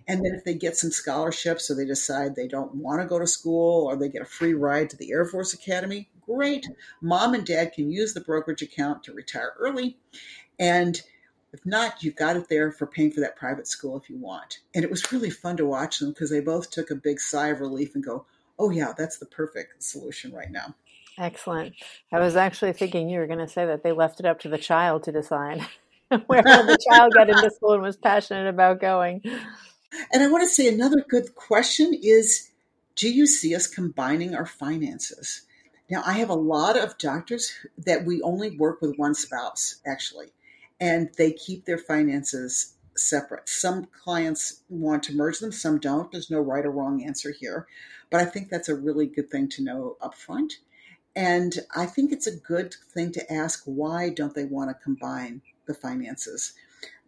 And 0.06 0.24
then 0.24 0.34
if 0.34 0.44
they 0.44 0.54
get 0.54 0.76
some 0.76 0.90
scholarships 0.90 1.70
or 1.70 1.74
they 1.74 1.84
decide 1.84 2.34
they 2.34 2.48
don't 2.48 2.74
want 2.74 3.00
to 3.00 3.06
go 3.06 3.18
to 3.18 3.26
school 3.26 3.86
or 3.86 3.96
they 3.96 4.08
get 4.08 4.22
a 4.22 4.26
free 4.26 4.54
ride 4.54 4.90
to 4.90 4.96
the 4.96 5.10
Air 5.10 5.24
Force 5.24 5.54
Academy, 5.54 6.08
great. 6.20 6.66
Mom 7.00 7.34
and 7.34 7.46
dad 7.46 7.72
can 7.72 7.90
use 7.90 8.12
the 8.12 8.20
brokerage 8.20 8.62
account 8.62 9.04
to 9.04 9.12
retire 9.12 9.52
early. 9.58 9.96
And 10.58 11.00
if 11.52 11.64
not, 11.64 12.02
you've 12.02 12.16
got 12.16 12.36
it 12.36 12.48
there 12.48 12.70
for 12.70 12.86
paying 12.86 13.10
for 13.10 13.20
that 13.20 13.36
private 13.36 13.66
school 13.66 13.96
if 13.96 14.08
you 14.08 14.16
want. 14.16 14.60
And 14.74 14.84
it 14.84 14.90
was 14.90 15.10
really 15.12 15.30
fun 15.30 15.56
to 15.56 15.66
watch 15.66 15.98
them 15.98 16.10
because 16.10 16.30
they 16.30 16.40
both 16.40 16.70
took 16.70 16.90
a 16.90 16.94
big 16.94 17.20
sigh 17.20 17.48
of 17.48 17.60
relief 17.60 17.94
and 17.94 18.04
go, 18.04 18.26
oh, 18.60 18.70
yeah, 18.70 18.92
that's 18.96 19.18
the 19.18 19.26
perfect 19.26 19.82
solution 19.82 20.32
right 20.32 20.50
now. 20.50 20.74
Excellent. 21.18 21.74
I 22.12 22.20
was 22.20 22.36
actually 22.36 22.72
thinking 22.72 23.08
you 23.08 23.18
were 23.18 23.26
going 23.26 23.40
to 23.40 23.48
say 23.48 23.66
that 23.66 23.82
they 23.82 23.92
left 23.92 24.20
it 24.20 24.26
up 24.26 24.40
to 24.40 24.48
the 24.48 24.58
child 24.58 25.04
to 25.04 25.12
decide 25.12 25.60
where 26.26 26.42
the 26.42 26.78
child 26.88 27.12
got 27.14 27.28
into 27.28 27.50
school 27.54 27.74
and 27.74 27.82
was 27.82 27.96
passionate 27.96 28.48
about 28.48 28.80
going. 28.80 29.22
And 30.12 30.22
I 30.22 30.28
want 30.28 30.44
to 30.44 30.48
say 30.48 30.68
another 30.68 31.04
good 31.08 31.34
question 31.34 31.92
is 32.00 32.50
do 32.96 33.10
you 33.10 33.26
see 33.26 33.54
us 33.54 33.66
combining 33.66 34.34
our 34.34 34.46
finances? 34.46 35.42
Now, 35.90 36.02
I 36.06 36.14
have 36.14 36.28
a 36.28 36.34
lot 36.34 36.78
of 36.78 36.98
doctors 36.98 37.52
that 37.78 38.04
we 38.04 38.22
only 38.22 38.56
work 38.56 38.80
with 38.80 38.96
one 38.96 39.14
spouse, 39.14 39.80
actually, 39.86 40.28
and 40.80 41.10
they 41.18 41.32
keep 41.32 41.64
their 41.64 41.78
finances 41.78 42.74
separate. 43.00 43.48
Some 43.48 43.86
clients 43.86 44.62
want 44.68 45.02
to 45.04 45.14
merge 45.14 45.38
them, 45.38 45.52
some 45.52 45.78
don't. 45.78 46.10
There's 46.12 46.30
no 46.30 46.40
right 46.40 46.64
or 46.64 46.70
wrong 46.70 47.02
answer 47.04 47.32
here. 47.32 47.66
But 48.10 48.20
I 48.20 48.24
think 48.24 48.48
that's 48.48 48.68
a 48.68 48.74
really 48.74 49.06
good 49.06 49.30
thing 49.30 49.48
to 49.50 49.62
know 49.62 49.96
up 50.00 50.14
front. 50.14 50.58
And 51.16 51.58
I 51.74 51.86
think 51.86 52.12
it's 52.12 52.26
a 52.26 52.36
good 52.36 52.74
thing 52.92 53.12
to 53.12 53.32
ask 53.32 53.62
why 53.64 54.10
don't 54.10 54.34
they 54.34 54.44
want 54.44 54.70
to 54.70 54.84
combine 54.84 55.42
the 55.66 55.74
finances? 55.74 56.52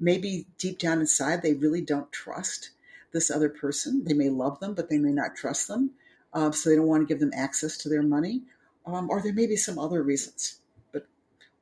Maybe 0.00 0.46
deep 0.58 0.78
down 0.78 1.00
inside, 1.00 1.42
they 1.42 1.54
really 1.54 1.80
don't 1.80 2.10
trust 2.12 2.70
this 3.12 3.30
other 3.30 3.48
person. 3.48 4.04
They 4.04 4.14
may 4.14 4.28
love 4.28 4.58
them, 4.60 4.74
but 4.74 4.88
they 4.88 4.98
may 4.98 5.12
not 5.12 5.36
trust 5.36 5.68
them. 5.68 5.92
Uh, 6.32 6.50
so 6.50 6.70
they 6.70 6.76
don't 6.76 6.86
want 6.86 7.06
to 7.06 7.12
give 7.12 7.20
them 7.20 7.32
access 7.34 7.76
to 7.78 7.88
their 7.88 8.02
money. 8.02 8.42
Um, 8.86 9.10
or 9.10 9.22
there 9.22 9.32
may 9.32 9.46
be 9.46 9.56
some 9.56 9.78
other 9.78 10.02
reasons. 10.02 10.56
But 10.92 11.06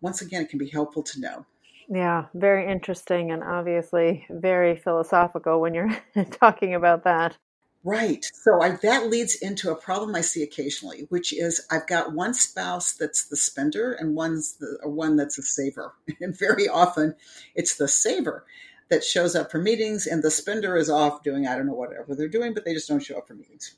once 0.01 0.23
again, 0.23 0.43
it 0.43 0.49
can 0.49 0.59
be 0.59 0.69
helpful 0.69 1.03
to 1.03 1.21
know. 1.21 1.47
Yeah, 1.93 2.27
very 2.35 2.71
interesting 2.71 3.33
and 3.33 3.43
obviously 3.43 4.25
very 4.31 4.77
philosophical 4.77 5.61
when 5.61 5.75
you're 5.75 5.91
talking 6.31 6.75
about 6.75 7.03
that. 7.05 7.37
Right. 7.83 8.25
So 8.33 8.63
I, 8.63 8.77
that 8.83 9.09
leads 9.09 9.35
into 9.37 9.71
a 9.71 9.75
problem 9.75 10.15
I 10.15 10.21
see 10.21 10.43
occasionally, 10.43 11.07
which 11.09 11.33
is 11.33 11.67
I've 11.71 11.87
got 11.89 12.13
one 12.13 12.35
spouse 12.35 12.93
that's 12.93 13.27
the 13.27 13.37
spender 13.37 13.93
and 13.93 14.15
one's 14.15 14.57
the 14.57 14.79
one 14.85 15.17
that's 15.17 15.39
a 15.39 15.43
saver. 15.43 15.95
And 16.21 16.39
very 16.39 16.69
often 16.69 17.17
it's 17.55 17.77
the 17.77 17.89
saver 17.89 18.45
that 18.91 19.03
shows 19.03 19.35
up 19.35 19.51
for 19.51 19.59
meetings 19.59 20.07
and 20.07 20.23
the 20.23 20.31
spender 20.31 20.77
is 20.77 20.91
off 20.91 21.23
doing 21.25 21.47
I 21.47 21.57
don't 21.57 21.67
know 21.67 21.75
whatever 21.75 22.15
they're 22.15 22.29
doing, 22.29 22.55
but 22.55 22.65
they 22.65 22.75
just 22.75 22.89
don't 22.89 23.03
show 23.03 23.19
up 23.19 23.27
for 23.27 23.35
meetings. 23.35 23.75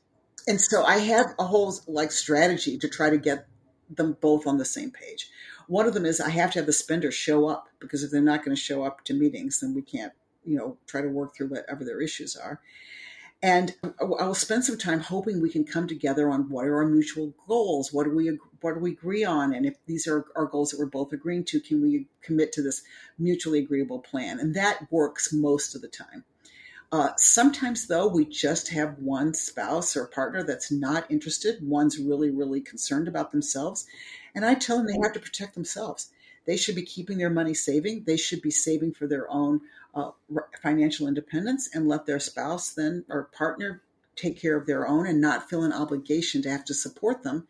And 0.47 0.61
so 0.61 0.85
I 0.85 0.99
have 0.99 1.35
a 1.39 1.45
whole 1.45 1.73
like 1.87 2.13
strategy 2.13 2.77
to 2.79 2.89
try 2.89 3.09
to 3.09 3.19
get 3.19 3.47
them 3.89 4.17
both 4.21 4.47
on 4.47 4.59
the 4.59 4.65
same 4.65 4.91
page. 4.91 5.31
One 5.67 5.87
of 5.87 5.95
them 5.95 6.07
is 6.07 6.21
I 6.21 6.31
have 6.31 6.53
to 6.53 6.59
have 6.59 6.67
the 6.67 6.73
spender 6.73 7.11
show 7.11 7.49
up 7.49 7.69
because 7.79 8.03
if 8.03 8.11
they're 8.11 8.21
not 8.21 8.45
going 8.45 8.55
to 8.57 8.63
show 8.63 8.85
up 8.85 9.05
to 9.05 9.15
meetings, 9.15 9.61
then 9.61 9.75
we 9.75 9.83
can't, 9.83 10.13
you 10.45 10.57
know, 10.57 10.77
try 10.87 11.01
to 11.01 11.09
work 11.09 11.35
through 11.35 11.49
whatever 11.49 11.85
their 11.85 12.01
issues 12.01 12.37
are. 12.37 12.61
And 13.45 13.75
I 14.01 14.05
will 14.05 14.37
spend 14.37 14.65
some 14.65 14.79
time 14.79 15.01
hoping 15.01 15.41
we 15.41 15.51
can 15.51 15.65
come 15.65 15.89
together 15.89 16.31
on 16.31 16.49
what 16.49 16.65
are 16.65 16.77
our 16.77 16.87
mutual 16.87 17.35
goals, 17.49 17.93
what 17.93 18.05
do 18.05 18.15
we 18.15 18.39
what 18.61 18.75
do 18.75 18.81
we 18.81 18.93
agree 18.93 19.25
on, 19.25 19.53
and 19.53 19.67
if 19.67 19.75
these 19.87 20.07
are 20.07 20.27
our 20.37 20.47
goals 20.47 20.71
that 20.71 20.79
we're 20.79 20.87
both 20.87 21.13
agreeing 21.13 21.45
to, 21.47 21.59
can 21.59 21.83
we 21.83 22.07
commit 22.23 22.53
to 22.53 22.63
this 22.63 22.83
mutually 23.19 23.59
agreeable 23.59 23.99
plan? 23.99 24.39
And 24.39 24.55
that 24.55 24.87
works 24.93 25.33
most 25.33 25.75
of 25.75 25.83
the 25.83 25.89
time. 25.89 26.25
Uh, 26.93 27.09
sometimes, 27.17 27.89
though, 27.89 28.07
we 28.07 28.25
just 28.25 28.69
have 28.69 28.99
one 28.99 29.35
spouse 29.35 29.97
or 29.97 30.07
partner 30.07 30.45
that's 30.45 30.71
not 30.71 31.11
interested. 31.11 31.57
One's 31.67 31.99
really, 31.99 32.31
really 32.31 32.61
concerned 32.61 33.09
about 33.09 33.33
themselves. 33.33 33.87
And 34.35 34.45
I 34.45 34.55
tell 34.55 34.79
them 34.79 34.87
they 34.87 34.99
have 35.03 35.13
to 35.13 35.21
protect 35.21 35.55
themselves. 35.55 36.11
They 36.47 36.57
should 36.57 36.75
be 36.75 36.83
keeping 36.83 37.19
their 37.19 37.31
money 37.31 37.55
saving. 37.55 38.05
They 38.05 38.17
should 38.17 38.43
be 38.43 38.51
saving 38.51 38.95
for 38.95 39.07
their 39.07 39.31
own 39.31 39.61
uh, 39.95 40.11
financial 40.63 41.07
independence 41.07 41.69
and 41.75 41.87
let 41.87 42.07
their 42.07 42.19
spouse 42.19 42.71
then 42.71 43.05
or 43.09 43.25
partner 43.25 43.83
take 44.17 44.41
care 44.41 44.57
of 44.57 44.67
their 44.67 44.87
own 44.87 45.07
and 45.07 45.21
not 45.21 45.49
feel 45.49 45.63
an 45.63 45.73
obligation 45.73 46.43
to 46.43 46.51
have 46.51 46.65
to 46.65 46.75
support 46.75 47.23
them 47.23 47.47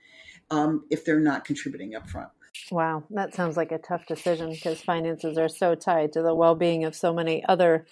um, 0.50 0.84
if 0.90 1.04
they're 1.04 1.20
not 1.20 1.44
contributing 1.44 1.94
up 1.94 2.08
front. 2.08 2.28
Wow, 2.70 3.04
that 3.10 3.34
sounds 3.34 3.56
like 3.56 3.72
a 3.72 3.78
tough 3.78 4.06
decision 4.06 4.50
because 4.50 4.80
finances 4.80 5.38
are 5.38 5.48
so 5.48 5.74
tied 5.74 6.12
to 6.12 6.22
the 6.22 6.34
well 6.34 6.54
being 6.54 6.84
of 6.84 6.94
so 6.94 7.12
many 7.12 7.44
other 7.46 7.86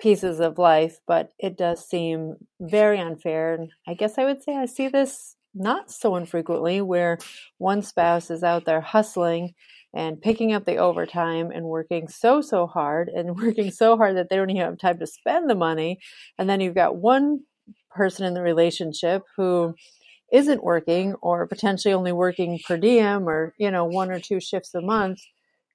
pieces 0.00 0.40
of 0.40 0.58
life, 0.58 0.98
but 1.06 1.32
it 1.38 1.56
does 1.56 1.88
seem 1.88 2.36
very 2.60 2.98
unfair. 2.98 3.54
And 3.54 3.70
I 3.86 3.94
guess 3.94 4.18
I 4.18 4.24
would 4.24 4.42
say 4.42 4.56
I 4.56 4.66
see 4.66 4.88
this 4.88 5.36
not 5.54 5.90
so 5.90 6.16
infrequently 6.16 6.80
where 6.80 7.18
one 7.58 7.82
spouse 7.82 8.30
is 8.30 8.42
out 8.42 8.64
there 8.64 8.80
hustling 8.80 9.54
and 9.94 10.20
picking 10.20 10.52
up 10.52 10.64
the 10.64 10.76
overtime 10.76 11.50
and 11.50 11.66
working 11.66 12.08
so 12.08 12.40
so 12.40 12.66
hard 12.66 13.08
and 13.08 13.36
working 13.42 13.70
so 13.70 13.96
hard 13.96 14.16
that 14.16 14.28
they 14.30 14.36
don't 14.36 14.50
even 14.50 14.62
have 14.62 14.78
time 14.78 14.98
to 14.98 15.06
spend 15.06 15.48
the 15.48 15.54
money. 15.54 15.98
And 16.38 16.48
then 16.48 16.60
you've 16.60 16.74
got 16.74 16.96
one 16.96 17.40
person 17.90 18.24
in 18.24 18.34
the 18.34 18.42
relationship 18.42 19.22
who 19.36 19.74
isn't 20.32 20.64
working 20.64 21.14
or 21.20 21.46
potentially 21.46 21.92
only 21.92 22.12
working 22.12 22.58
per 22.66 22.78
diem 22.78 23.28
or 23.28 23.54
you 23.58 23.70
know 23.70 23.84
one 23.84 24.10
or 24.10 24.18
two 24.18 24.40
shifts 24.40 24.74
a 24.74 24.80
month 24.80 25.20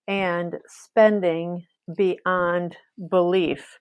and 0.08 0.58
spending 0.68 1.66
beyond 1.96 2.76
belief. 3.10 3.78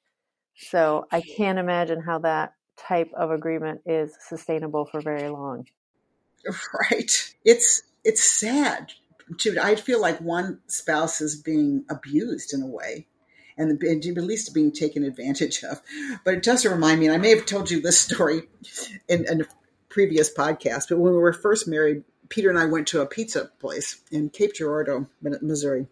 So 0.59 1.07
i 1.11 1.23
can't 1.23 1.59
imagine 1.59 2.03
how 2.03 2.19
that 2.21 2.53
type 2.77 3.11
of 3.17 3.31
agreement 3.31 3.81
is 3.87 4.15
sustainable 4.29 4.85
for 4.85 5.01
very 5.01 5.29
long 5.31 5.65
right 6.91 7.35
it's 7.45 7.83
it's 8.05 8.25
sad 8.25 8.93
to 9.39 9.59
I 9.61 9.75
feel 9.75 10.01
like 10.01 10.21
one 10.21 10.61
spouse 10.67 11.21
is 11.21 11.37
being 11.37 11.85
abused 11.91 12.55
in 12.55 12.63
a 12.63 12.67
way, 12.67 13.07
and 13.57 13.83
at 13.83 14.17
least 14.17 14.55
being 14.55 14.73
taken 14.73 15.05
advantage 15.05 15.63
of. 15.65 15.81
But 16.25 16.35
it 16.35 16.43
does 16.43 16.65
remind 16.65 17.01
me, 17.01 17.07
and 17.07 17.15
I 17.15 17.19
may 17.19 17.31
have 17.31 17.47
told 17.47 17.71
you 17.71 17.81
this 17.81 17.99
story 17.99 18.43
in, 19.09 19.27
in 19.29 19.41
a 19.43 19.47
previous 19.89 20.33
podcast, 20.33 20.89
but 20.89 20.99
when 20.99 21.13
we 21.13 21.19
were 21.19 21.33
first 21.33 21.67
married, 21.67 22.05
Peter 22.29 22.51
and 22.51 22.59
I 22.59 22.67
went 22.67 22.87
to 22.89 23.01
a 23.01 23.07
pizza 23.07 23.51
place 23.59 24.01
in 24.11 24.31
Cape 24.31 24.55
Girardeau, 24.55 25.07
Missouri. 25.21 25.87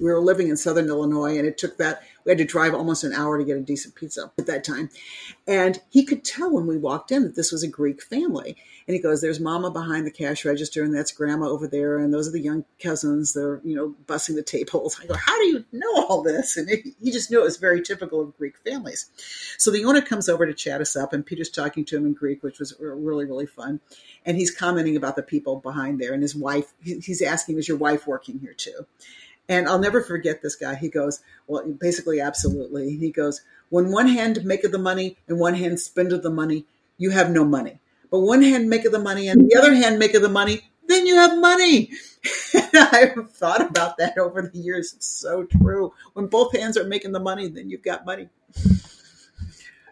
We 0.00 0.06
were 0.06 0.20
living 0.20 0.48
in 0.48 0.56
Southern 0.56 0.88
Illinois, 0.88 1.38
and 1.38 1.46
it 1.46 1.58
took 1.58 1.76
that 1.76 2.02
we 2.24 2.30
had 2.30 2.38
to 2.38 2.44
drive 2.44 2.74
almost 2.74 3.04
an 3.04 3.12
hour 3.12 3.36
to 3.38 3.44
get 3.44 3.56
a 3.56 3.60
decent 3.60 3.94
pizza 3.94 4.32
at 4.38 4.46
that 4.46 4.64
time. 4.64 4.90
And 5.46 5.80
he 5.90 6.04
could 6.04 6.24
tell 6.24 6.50
when 6.50 6.66
we 6.66 6.78
walked 6.78 7.10
in 7.10 7.24
that 7.24 7.34
this 7.34 7.52
was 7.52 7.62
a 7.62 7.68
Greek 7.68 8.02
family. 8.02 8.56
And 8.86 8.94
he 8.94 9.02
goes, 9.02 9.20
There's 9.20 9.40
mama 9.40 9.70
behind 9.70 10.06
the 10.06 10.10
cash 10.10 10.44
register, 10.44 10.82
and 10.82 10.94
that's 10.94 11.12
grandma 11.12 11.48
over 11.48 11.66
there, 11.66 11.98
and 11.98 12.12
those 12.12 12.28
are 12.28 12.32
the 12.32 12.40
young 12.40 12.64
cousins. 12.82 13.32
They're, 13.32 13.60
you 13.64 13.76
know, 13.76 13.94
bussing 14.06 14.34
the 14.34 14.42
tables. 14.42 14.98
I 15.02 15.06
go, 15.06 15.14
How 15.14 15.38
do 15.38 15.46
you 15.46 15.64
know 15.72 16.06
all 16.06 16.22
this? 16.22 16.56
And 16.56 16.68
he 16.68 17.10
just 17.10 17.30
knew 17.30 17.40
it 17.40 17.44
was 17.44 17.56
very 17.56 17.82
typical 17.82 18.20
of 18.20 18.36
Greek 18.36 18.56
families. 18.58 19.10
So 19.58 19.70
the 19.70 19.84
owner 19.84 20.00
comes 20.00 20.28
over 20.28 20.46
to 20.46 20.54
chat 20.54 20.80
us 20.80 20.96
up, 20.96 21.12
and 21.12 21.26
Peter's 21.26 21.50
talking 21.50 21.84
to 21.86 21.96
him 21.96 22.06
in 22.06 22.14
Greek, 22.14 22.42
which 22.42 22.58
was 22.58 22.74
really, 22.80 23.24
really 23.24 23.46
fun. 23.46 23.80
And 24.24 24.36
he's 24.36 24.50
commenting 24.50 24.96
about 24.96 25.16
the 25.16 25.22
people 25.22 25.56
behind 25.56 26.00
there 26.00 26.14
and 26.14 26.22
his 26.22 26.34
wife. 26.34 26.72
He's 26.82 27.22
asking, 27.22 27.58
Is 27.58 27.68
your 27.68 27.76
wife 27.76 28.06
working 28.06 28.38
here 28.38 28.54
too? 28.54 28.86
And 29.48 29.68
I'll 29.68 29.78
never 29.78 30.02
forget 30.02 30.42
this 30.42 30.56
guy. 30.56 30.74
He 30.76 30.88
goes, 30.88 31.20
well, 31.46 31.64
basically, 31.66 32.20
absolutely. 32.20 32.96
He 32.96 33.10
goes, 33.10 33.42
when 33.70 33.90
one 33.90 34.08
hand 34.08 34.44
maketh 34.44 34.72
the 34.72 34.78
money 34.78 35.16
and 35.28 35.38
one 35.38 35.54
hand 35.54 35.80
spendeth 35.80 36.22
the 36.22 36.30
money, 36.30 36.66
you 36.98 37.10
have 37.10 37.30
no 37.30 37.44
money. 37.44 37.80
But 38.10 38.20
one 38.20 38.42
hand 38.42 38.68
maketh 38.68 38.92
the 38.92 38.98
money 38.98 39.28
and 39.28 39.50
the 39.50 39.56
other 39.56 39.74
hand 39.74 39.98
maketh 39.98 40.22
the 40.22 40.28
money, 40.28 40.62
then 40.86 41.06
you 41.06 41.16
have 41.16 41.38
money. 41.38 41.90
I've 42.74 43.30
thought 43.30 43.62
about 43.62 43.96
that 43.98 44.18
over 44.18 44.42
the 44.42 44.58
years. 44.58 44.92
It's 44.94 45.06
so 45.06 45.44
true. 45.44 45.92
When 46.12 46.26
both 46.26 46.56
hands 46.56 46.76
are 46.76 46.84
making 46.84 47.12
the 47.12 47.20
money, 47.20 47.48
then 47.48 47.70
you've 47.70 47.82
got 47.82 48.06
money. 48.06 48.28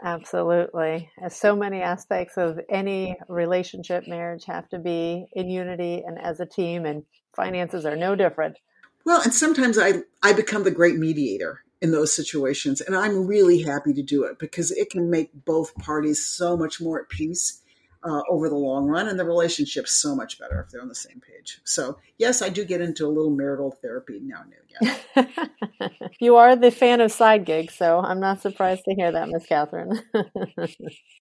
Absolutely. 0.02 1.10
As 1.20 1.36
so 1.36 1.54
many 1.54 1.82
aspects 1.82 2.38
of 2.38 2.58
any 2.68 3.16
relationship, 3.28 4.04
marriage 4.06 4.44
have 4.46 4.68
to 4.70 4.78
be 4.78 5.26
in 5.32 5.50
unity 5.50 6.02
and 6.06 6.18
as 6.18 6.40
a 6.40 6.46
team, 6.46 6.86
and 6.86 7.04
finances 7.34 7.84
are 7.84 7.96
no 7.96 8.14
different. 8.14 8.58
Well, 9.04 9.22
and 9.22 9.34
sometimes 9.34 9.78
I, 9.78 10.02
I 10.22 10.32
become 10.32 10.64
the 10.64 10.70
great 10.70 10.96
mediator 10.96 11.62
in 11.80 11.92
those 11.92 12.14
situations. 12.14 12.80
And 12.80 12.94
I'm 12.94 13.26
really 13.26 13.62
happy 13.62 13.94
to 13.94 14.02
do 14.02 14.24
it 14.24 14.38
because 14.38 14.70
it 14.70 14.90
can 14.90 15.10
make 15.10 15.30
both 15.44 15.74
parties 15.76 16.24
so 16.24 16.56
much 16.56 16.80
more 16.80 17.00
at 17.00 17.08
peace 17.08 17.62
uh, 18.02 18.22
over 18.30 18.48
the 18.48 18.56
long 18.56 18.86
run 18.86 19.08
and 19.08 19.18
the 19.18 19.24
relationship's 19.24 19.92
so 19.92 20.14
much 20.14 20.38
better 20.38 20.60
if 20.60 20.70
they're 20.70 20.80
on 20.80 20.88
the 20.88 20.94
same 20.94 21.20
page. 21.20 21.60
So, 21.64 21.98
yes, 22.18 22.40
I 22.40 22.48
do 22.48 22.64
get 22.64 22.80
into 22.80 23.06
a 23.06 23.08
little 23.08 23.30
marital 23.30 23.72
therapy 23.82 24.20
now 24.22 24.42
and 24.42 25.26
again. 25.26 26.10
you 26.20 26.36
are 26.36 26.56
the 26.56 26.70
fan 26.70 27.00
of 27.00 27.12
side 27.12 27.44
gigs, 27.44 27.74
so 27.74 27.98
I'm 28.00 28.20
not 28.20 28.40
surprised 28.40 28.84
to 28.84 28.94
hear 28.94 29.12
that, 29.12 29.28
Miss 29.28 29.46
Catherine. 29.46 30.00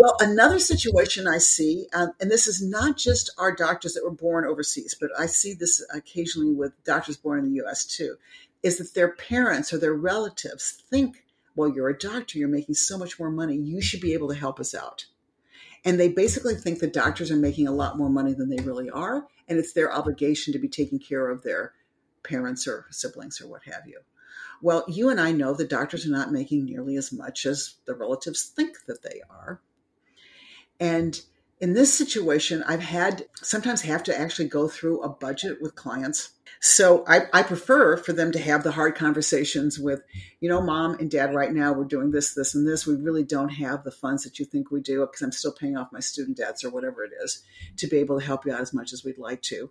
Well, 0.00 0.16
another 0.18 0.58
situation 0.58 1.28
I 1.28 1.36
see, 1.36 1.86
um, 1.92 2.12
and 2.18 2.30
this 2.30 2.46
is 2.46 2.62
not 2.62 2.96
just 2.96 3.28
our 3.36 3.54
doctors 3.54 3.92
that 3.92 4.02
were 4.02 4.10
born 4.10 4.46
overseas, 4.46 4.96
but 4.98 5.10
I 5.18 5.26
see 5.26 5.52
this 5.52 5.84
occasionally 5.92 6.54
with 6.54 6.72
doctors 6.84 7.18
born 7.18 7.40
in 7.40 7.44
the 7.44 7.62
US 7.62 7.84
too, 7.84 8.16
is 8.62 8.78
that 8.78 8.94
their 8.94 9.12
parents 9.12 9.74
or 9.74 9.78
their 9.78 9.92
relatives 9.92 10.82
think, 10.88 11.26
well, 11.54 11.68
you're 11.68 11.90
a 11.90 11.98
doctor, 11.98 12.38
you're 12.38 12.48
making 12.48 12.76
so 12.76 12.96
much 12.96 13.20
more 13.20 13.30
money, 13.30 13.56
you 13.56 13.82
should 13.82 14.00
be 14.00 14.14
able 14.14 14.28
to 14.28 14.34
help 14.34 14.58
us 14.58 14.74
out. 14.74 15.04
And 15.84 16.00
they 16.00 16.08
basically 16.08 16.54
think 16.54 16.78
that 16.78 16.94
doctors 16.94 17.30
are 17.30 17.36
making 17.36 17.68
a 17.68 17.72
lot 17.72 17.98
more 17.98 18.08
money 18.08 18.32
than 18.32 18.48
they 18.48 18.62
really 18.62 18.88
are, 18.88 19.26
and 19.48 19.58
it's 19.58 19.74
their 19.74 19.92
obligation 19.92 20.54
to 20.54 20.58
be 20.58 20.68
taking 20.68 20.98
care 20.98 21.28
of 21.28 21.42
their 21.42 21.74
parents 22.22 22.66
or 22.66 22.86
siblings 22.90 23.38
or 23.38 23.48
what 23.48 23.64
have 23.64 23.86
you. 23.86 24.00
Well, 24.62 24.82
you 24.88 25.10
and 25.10 25.20
I 25.20 25.32
know 25.32 25.52
that 25.52 25.68
doctors 25.68 26.06
are 26.06 26.10
not 26.10 26.32
making 26.32 26.64
nearly 26.64 26.96
as 26.96 27.12
much 27.12 27.44
as 27.44 27.74
the 27.84 27.94
relatives 27.94 28.44
think 28.44 28.86
that 28.86 29.02
they 29.02 29.20
are. 29.28 29.60
And 30.80 31.20
in 31.60 31.74
this 31.74 31.96
situation, 31.96 32.64
I've 32.66 32.80
had 32.80 33.26
sometimes 33.34 33.82
have 33.82 34.02
to 34.04 34.18
actually 34.18 34.48
go 34.48 34.66
through 34.66 35.02
a 35.02 35.10
budget 35.10 35.60
with 35.60 35.74
clients. 35.74 36.30
So 36.58 37.04
I, 37.06 37.26
I 37.34 37.42
prefer 37.42 37.98
for 37.98 38.14
them 38.14 38.32
to 38.32 38.38
have 38.38 38.64
the 38.64 38.72
hard 38.72 38.94
conversations 38.94 39.78
with, 39.78 40.02
you 40.40 40.48
know, 40.48 40.62
mom 40.62 40.96
and 40.98 41.10
dad, 41.10 41.34
right 41.34 41.52
now 41.52 41.72
we're 41.72 41.84
doing 41.84 42.10
this, 42.10 42.34
this, 42.34 42.54
and 42.54 42.66
this. 42.66 42.86
We 42.86 42.96
really 42.96 43.24
don't 43.24 43.50
have 43.50 43.84
the 43.84 43.90
funds 43.90 44.24
that 44.24 44.38
you 44.38 44.46
think 44.46 44.70
we 44.70 44.80
do 44.80 45.00
because 45.00 45.20
I'm 45.20 45.32
still 45.32 45.52
paying 45.52 45.76
off 45.76 45.92
my 45.92 46.00
student 46.00 46.38
debts 46.38 46.64
or 46.64 46.70
whatever 46.70 47.04
it 47.04 47.12
is 47.22 47.42
to 47.76 47.86
be 47.86 47.98
able 47.98 48.18
to 48.18 48.24
help 48.24 48.46
you 48.46 48.52
out 48.52 48.60
as 48.60 48.72
much 48.72 48.94
as 48.94 49.04
we'd 49.04 49.18
like 49.18 49.42
to. 49.42 49.70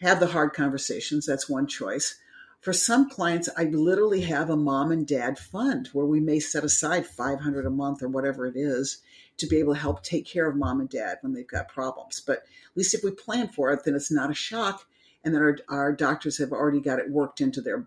Have 0.00 0.18
the 0.18 0.26
hard 0.28 0.54
conversations. 0.54 1.26
That's 1.26 1.48
one 1.48 1.66
choice. 1.66 2.18
For 2.60 2.72
some 2.72 3.10
clients, 3.10 3.48
I 3.56 3.64
literally 3.64 4.22
have 4.22 4.48
a 4.48 4.56
mom 4.56 4.92
and 4.92 5.06
dad 5.06 5.38
fund 5.38 5.88
where 5.92 6.06
we 6.06 6.20
may 6.20 6.40
set 6.40 6.64
aside 6.64 7.06
500 7.06 7.66
a 7.66 7.70
month 7.70 8.02
or 8.02 8.08
whatever 8.08 8.46
it 8.46 8.56
is 8.56 8.98
to 9.38 9.46
be 9.46 9.58
able 9.58 9.74
to 9.74 9.80
help 9.80 10.02
take 10.02 10.26
care 10.26 10.48
of 10.48 10.56
mom 10.56 10.80
and 10.80 10.88
dad 10.88 11.18
when 11.22 11.32
they've 11.32 11.46
got 11.46 11.68
problems. 11.68 12.20
But 12.20 12.38
at 12.38 12.76
least 12.76 12.94
if 12.94 13.02
we 13.02 13.10
plan 13.10 13.48
for 13.48 13.72
it, 13.72 13.84
then 13.84 13.94
it's 13.94 14.10
not 14.10 14.30
a 14.30 14.34
shock 14.34 14.86
and 15.24 15.34
then 15.34 15.42
our, 15.42 15.58
our 15.68 15.92
doctors 15.92 16.38
have 16.38 16.52
already 16.52 16.80
got 16.80 16.98
it 16.98 17.10
worked 17.10 17.40
into 17.40 17.60
their 17.60 17.86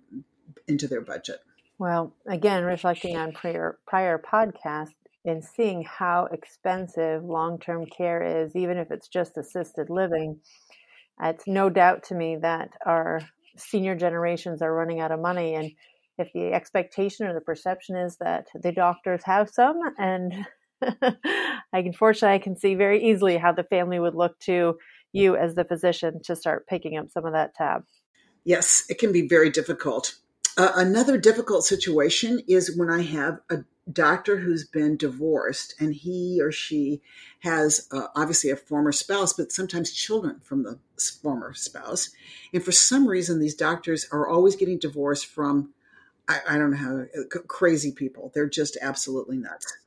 into 0.67 0.87
their 0.87 1.01
budget. 1.01 1.39
Well, 1.77 2.13
again, 2.27 2.63
reflecting 2.63 3.17
on 3.17 3.33
prior 3.33 3.77
prior 3.85 4.17
podcast 4.17 4.93
and 5.25 5.43
seeing 5.43 5.83
how 5.83 6.27
expensive 6.31 7.23
long-term 7.23 7.87
care 7.87 8.43
is, 8.43 8.55
even 8.55 8.77
if 8.77 8.91
it's 8.91 9.07
just 9.07 9.37
assisted 9.37 9.89
living, 9.89 10.39
it's 11.21 11.47
no 11.47 11.69
doubt 11.69 12.03
to 12.03 12.15
me 12.15 12.37
that 12.37 12.69
our 12.85 13.21
senior 13.57 13.95
generations 13.95 14.61
are 14.61 14.73
running 14.73 14.99
out 14.99 15.11
of 15.11 15.19
money 15.19 15.55
and 15.55 15.71
if 16.17 16.31
the 16.33 16.53
expectation 16.53 17.25
or 17.25 17.33
the 17.33 17.41
perception 17.41 17.95
is 17.97 18.17
that 18.17 18.47
the 18.53 18.71
doctors 18.71 19.21
have 19.25 19.49
some 19.49 19.79
and 19.97 20.45
I 20.81 21.81
can 21.81 21.93
fortunately 21.93 22.35
I 22.35 22.39
can 22.39 22.57
see 22.57 22.75
very 22.75 23.03
easily 23.03 23.37
how 23.37 23.51
the 23.51 23.63
family 23.63 23.99
would 23.99 24.15
look 24.15 24.37
to 24.41 24.77
you 25.13 25.35
as 25.35 25.55
the 25.55 25.63
physician 25.63 26.21
to 26.25 26.35
start 26.35 26.67
picking 26.67 26.97
up 26.97 27.09
some 27.09 27.25
of 27.25 27.33
that 27.33 27.55
tab. 27.55 27.83
Yes, 28.43 28.85
it 28.89 28.99
can 28.99 29.11
be 29.11 29.27
very 29.27 29.49
difficult. 29.49 30.15
Uh, 30.57 30.71
another 30.75 31.17
difficult 31.17 31.65
situation 31.65 32.41
is 32.47 32.77
when 32.77 32.89
I 32.89 33.01
have 33.01 33.39
a 33.49 33.65
doctor 33.91 34.37
who's 34.37 34.65
been 34.65 34.97
divorced 34.97 35.75
and 35.79 35.93
he 35.93 36.39
or 36.41 36.51
she 36.51 37.01
has 37.39 37.87
uh, 37.91 38.07
obviously 38.15 38.49
a 38.49 38.55
former 38.55 38.91
spouse, 38.91 39.33
but 39.33 39.51
sometimes 39.51 39.91
children 39.91 40.39
from 40.43 40.63
the 40.63 40.79
former 41.21 41.53
spouse. 41.53 42.09
And 42.53 42.63
for 42.63 42.71
some 42.71 43.07
reason, 43.07 43.39
these 43.39 43.55
doctors 43.55 44.07
are 44.11 44.27
always 44.27 44.55
getting 44.55 44.79
divorced 44.79 45.27
from, 45.27 45.73
I, 46.27 46.39
I 46.49 46.57
don't 46.57 46.71
know 46.71 46.77
how, 46.77 46.99
uh, 46.99 47.39
crazy 47.47 47.91
people. 47.91 48.31
They're 48.33 48.49
just 48.49 48.77
absolutely 48.81 49.37
nuts. 49.37 49.77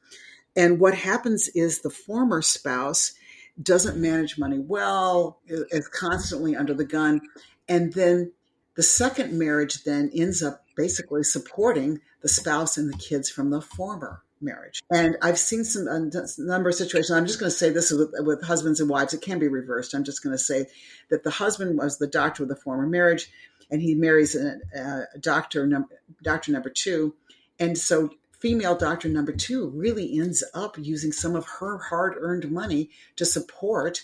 And 0.57 0.81
what 0.81 0.95
happens 0.95 1.49
is 1.49 1.81
the 1.81 1.91
former 1.91 2.43
spouse 2.43 3.15
doesn't 3.61 4.01
manage 4.01 4.39
money 4.39 4.59
well, 4.59 5.41
is 5.47 5.89
constantly 5.89 6.57
under 6.57 6.75
the 6.75 6.85
gun. 6.85 7.21
And 7.69 7.93
then 7.93 8.33
the 8.77 8.83
second 8.83 9.37
marriage 9.39 9.85
then 9.85 10.11
ends 10.15 10.43
up 10.43 10.65
basically 10.77 11.23
supporting 11.23 12.01
the 12.23 12.29
spouse 12.29 12.77
and 12.77 12.93
the 12.93 12.97
kids 12.97 13.31
from 13.31 13.51
the 13.51 13.61
former 13.61 14.23
marriage. 14.41 14.81
And 14.91 15.17
I've 15.23 15.39
seen 15.39 15.65
some 15.65 15.89
uh, 15.89 16.21
a 16.21 16.27
number 16.39 16.69
of 16.69 16.75
situations. 16.75 17.11
I'm 17.11 17.27
just 17.27 17.41
going 17.41 17.51
to 17.51 17.57
say 17.57 17.71
this 17.71 17.91
with, 17.91 18.13
with 18.19 18.43
husbands 18.45 18.81
and 18.81 18.89
wives. 18.89 19.15
It 19.15 19.23
can 19.23 19.39
be 19.39 19.49
reversed. 19.49 19.95
I'm 19.95 20.05
just 20.05 20.23
going 20.23 20.35
to 20.35 20.43
say 20.43 20.67
that 21.11 21.25
the 21.25 21.31
husband 21.31 21.77
was 21.77 21.99
the 21.99 22.07
doctor 22.07 22.45
of 22.45 22.49
the 22.49 22.57
former 22.57 22.87
marriage, 22.87 23.31
and 23.71 23.83
he 23.83 23.95
marries 23.95 24.37
a, 24.37 24.59
a 24.75 25.19
doctor, 25.19 25.67
num, 25.67 25.87
doctor 26.23 26.53
number 26.53 26.71
two, 26.71 27.15
and 27.59 27.77
so 27.77 28.11
female 28.39 28.77
doctor 28.77 29.09
number 29.09 29.33
two 29.33 29.69
really 29.69 30.19
ends 30.19 30.45
up 30.55 30.77
using 30.79 31.13
some 31.13 31.35
of 31.35 31.47
her 31.61 31.79
hard 31.79 32.15
earned 32.19 32.51
money 32.51 32.91
to 33.17 33.25
support 33.25 34.03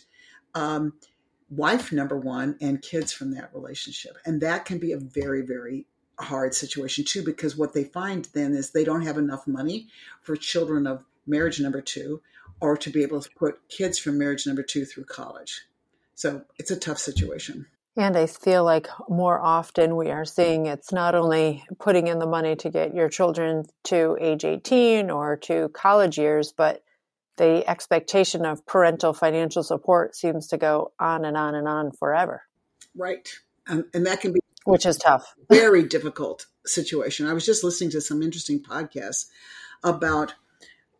um, 0.54 0.92
wife 1.50 1.92
number 1.92 2.18
one 2.18 2.56
and 2.60 2.82
kids 2.82 3.12
from 3.12 3.32
that 3.32 3.50
relationship. 3.54 4.16
And 4.24 4.40
that 4.40 4.64
can 4.64 4.78
be 4.78 4.92
a 4.92 4.98
very, 4.98 5.42
very 5.42 5.86
hard 6.18 6.54
situation 6.54 7.04
too, 7.04 7.24
because 7.24 7.56
what 7.56 7.74
they 7.74 7.84
find 7.84 8.28
then 8.34 8.54
is 8.54 8.70
they 8.70 8.84
don't 8.84 9.02
have 9.02 9.18
enough 9.18 9.46
money 9.46 9.88
for 10.22 10.36
children 10.36 10.86
of 10.86 11.04
marriage 11.26 11.60
number 11.60 11.80
two 11.80 12.20
or 12.60 12.76
to 12.76 12.90
be 12.90 13.02
able 13.02 13.20
to 13.20 13.30
put 13.36 13.68
kids 13.68 13.98
from 13.98 14.18
marriage 14.18 14.46
number 14.46 14.62
two 14.62 14.84
through 14.84 15.04
college. 15.04 15.62
So 16.14 16.42
it's 16.58 16.70
a 16.70 16.76
tough 16.76 16.98
situation. 16.98 17.66
And 17.96 18.16
I 18.16 18.26
feel 18.26 18.64
like 18.64 18.88
more 19.08 19.40
often 19.40 19.94
we 19.94 20.10
are 20.10 20.24
seeing 20.24 20.66
it's 20.66 20.92
not 20.92 21.14
only 21.14 21.64
putting 21.78 22.08
in 22.08 22.18
the 22.18 22.26
money 22.26 22.56
to 22.56 22.70
get 22.70 22.94
your 22.94 23.08
children 23.08 23.64
to 23.84 24.16
age 24.20 24.44
18 24.44 25.10
or 25.10 25.36
to 25.44 25.68
college 25.68 26.18
years, 26.18 26.52
but 26.52 26.82
the 27.36 27.68
expectation 27.68 28.44
of 28.44 28.66
parental 28.66 29.12
financial 29.12 29.62
support 29.62 30.16
seems 30.16 30.48
to 30.48 30.58
go 30.58 30.92
on 30.98 31.24
and 31.24 31.36
on 31.36 31.54
and 31.54 31.68
on 31.68 31.92
forever. 31.92 32.42
Right. 32.96 33.28
Um, 33.68 33.84
and 33.94 34.06
that 34.06 34.20
can 34.20 34.32
be 34.32 34.40
which 34.64 34.86
is 34.86 34.96
tough. 34.96 35.34
very 35.50 35.82
difficult 35.82 36.46
situation. 36.64 37.26
I 37.26 37.34
was 37.34 37.44
just 37.44 37.62
listening 37.62 37.90
to 37.90 38.00
some 38.00 38.22
interesting 38.22 38.62
podcasts 38.62 39.26
about 39.82 40.34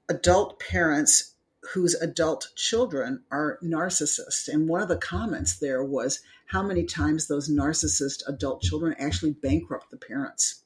adult 0.09 0.61
parents 0.61 1.34
whose 1.73 1.95
adult 1.95 2.49
children 2.57 3.23
are 3.31 3.59
narcissists. 3.63 4.49
And 4.49 4.69
one 4.69 4.83
of 4.83 4.89
the 4.89 4.97
comments 4.97 5.57
there 5.59 5.83
was 5.83 6.21
how 6.47 6.63
many 6.63 6.85
times 6.85 7.27
those 7.27 7.51
narcissist 7.51 8.23
adult 8.29 8.63
children 8.63 8.95
actually 8.99 9.33
bankrupt 9.33 9.91
the 9.91 9.97
parents 9.97 10.63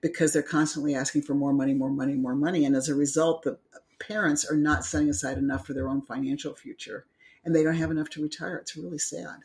because 0.00 0.32
they're 0.32 0.42
constantly 0.42 0.94
asking 0.94 1.22
for 1.22 1.34
more 1.34 1.52
money, 1.52 1.74
more 1.74 1.90
money, 1.90 2.14
more 2.14 2.34
money. 2.34 2.64
And 2.64 2.74
as 2.74 2.88
a 2.88 2.94
result, 2.94 3.42
the 3.42 3.58
parents 4.00 4.44
are 4.44 4.56
not 4.56 4.84
setting 4.84 5.08
aside 5.08 5.38
enough 5.38 5.66
for 5.66 5.74
their 5.74 5.88
own 5.88 6.02
financial 6.02 6.54
future 6.54 7.06
and 7.44 7.54
they 7.54 7.62
don't 7.62 7.76
have 7.76 7.90
enough 7.90 8.10
to 8.10 8.22
retire. 8.22 8.56
It's 8.56 8.76
really 8.76 8.98
sad. 8.98 9.38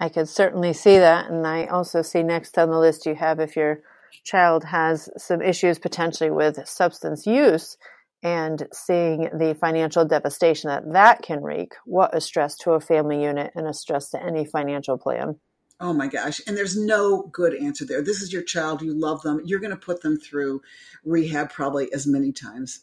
I 0.00 0.08
could 0.08 0.28
certainly 0.28 0.72
see 0.72 0.98
that. 0.98 1.30
And 1.30 1.46
I 1.46 1.66
also 1.66 2.02
see 2.02 2.22
next 2.22 2.58
on 2.58 2.70
the 2.70 2.78
list 2.78 3.06
you 3.06 3.14
have 3.14 3.40
if 3.40 3.56
your 3.56 3.80
child 4.24 4.64
has 4.64 5.08
some 5.16 5.42
issues 5.42 5.78
potentially 5.78 6.30
with 6.30 6.66
substance 6.68 7.26
use 7.26 7.76
and 8.22 8.66
seeing 8.72 9.28
the 9.32 9.56
financial 9.60 10.04
devastation 10.04 10.68
that 10.68 10.92
that 10.92 11.22
can 11.22 11.42
wreak, 11.42 11.74
what 11.84 12.16
a 12.16 12.20
stress 12.20 12.56
to 12.58 12.72
a 12.72 12.80
family 12.80 13.22
unit 13.22 13.52
and 13.54 13.66
a 13.66 13.72
stress 13.72 14.10
to 14.10 14.22
any 14.22 14.44
financial 14.44 14.98
plan. 14.98 15.38
Oh 15.80 15.92
my 15.92 16.08
gosh. 16.08 16.40
And 16.46 16.56
there's 16.56 16.76
no 16.76 17.22
good 17.32 17.54
answer 17.54 17.84
there. 17.84 18.02
This 18.02 18.20
is 18.20 18.32
your 18.32 18.42
child. 18.42 18.82
You 18.82 18.92
love 18.92 19.22
them. 19.22 19.40
You're 19.44 19.60
going 19.60 19.70
to 19.70 19.76
put 19.76 20.02
them 20.02 20.18
through 20.18 20.62
rehab 21.04 21.50
probably 21.50 21.92
as 21.92 22.06
many 22.06 22.32
times 22.32 22.80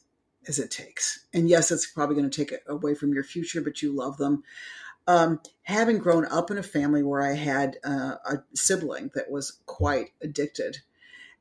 as 0.47 0.59
it 0.59 0.71
takes. 0.71 1.25
And 1.33 1.49
yes, 1.49 1.71
it's 1.71 1.91
probably 1.91 2.15
going 2.15 2.29
to 2.29 2.37
take 2.37 2.53
it 2.53 2.63
away 2.67 2.95
from 2.95 3.13
your 3.13 3.23
future, 3.23 3.61
but 3.61 3.81
you 3.81 3.91
love 3.91 4.17
them. 4.17 4.43
Um, 5.07 5.41
having 5.63 5.99
grown 5.99 6.25
up 6.25 6.49
in 6.49 6.57
a 6.57 6.63
family 6.63 7.03
where 7.03 7.21
I 7.21 7.33
had 7.33 7.77
uh, 7.83 8.15
a 8.25 8.37
sibling 8.53 9.11
that 9.13 9.29
was 9.29 9.59
quite 9.65 10.11
addicted 10.21 10.77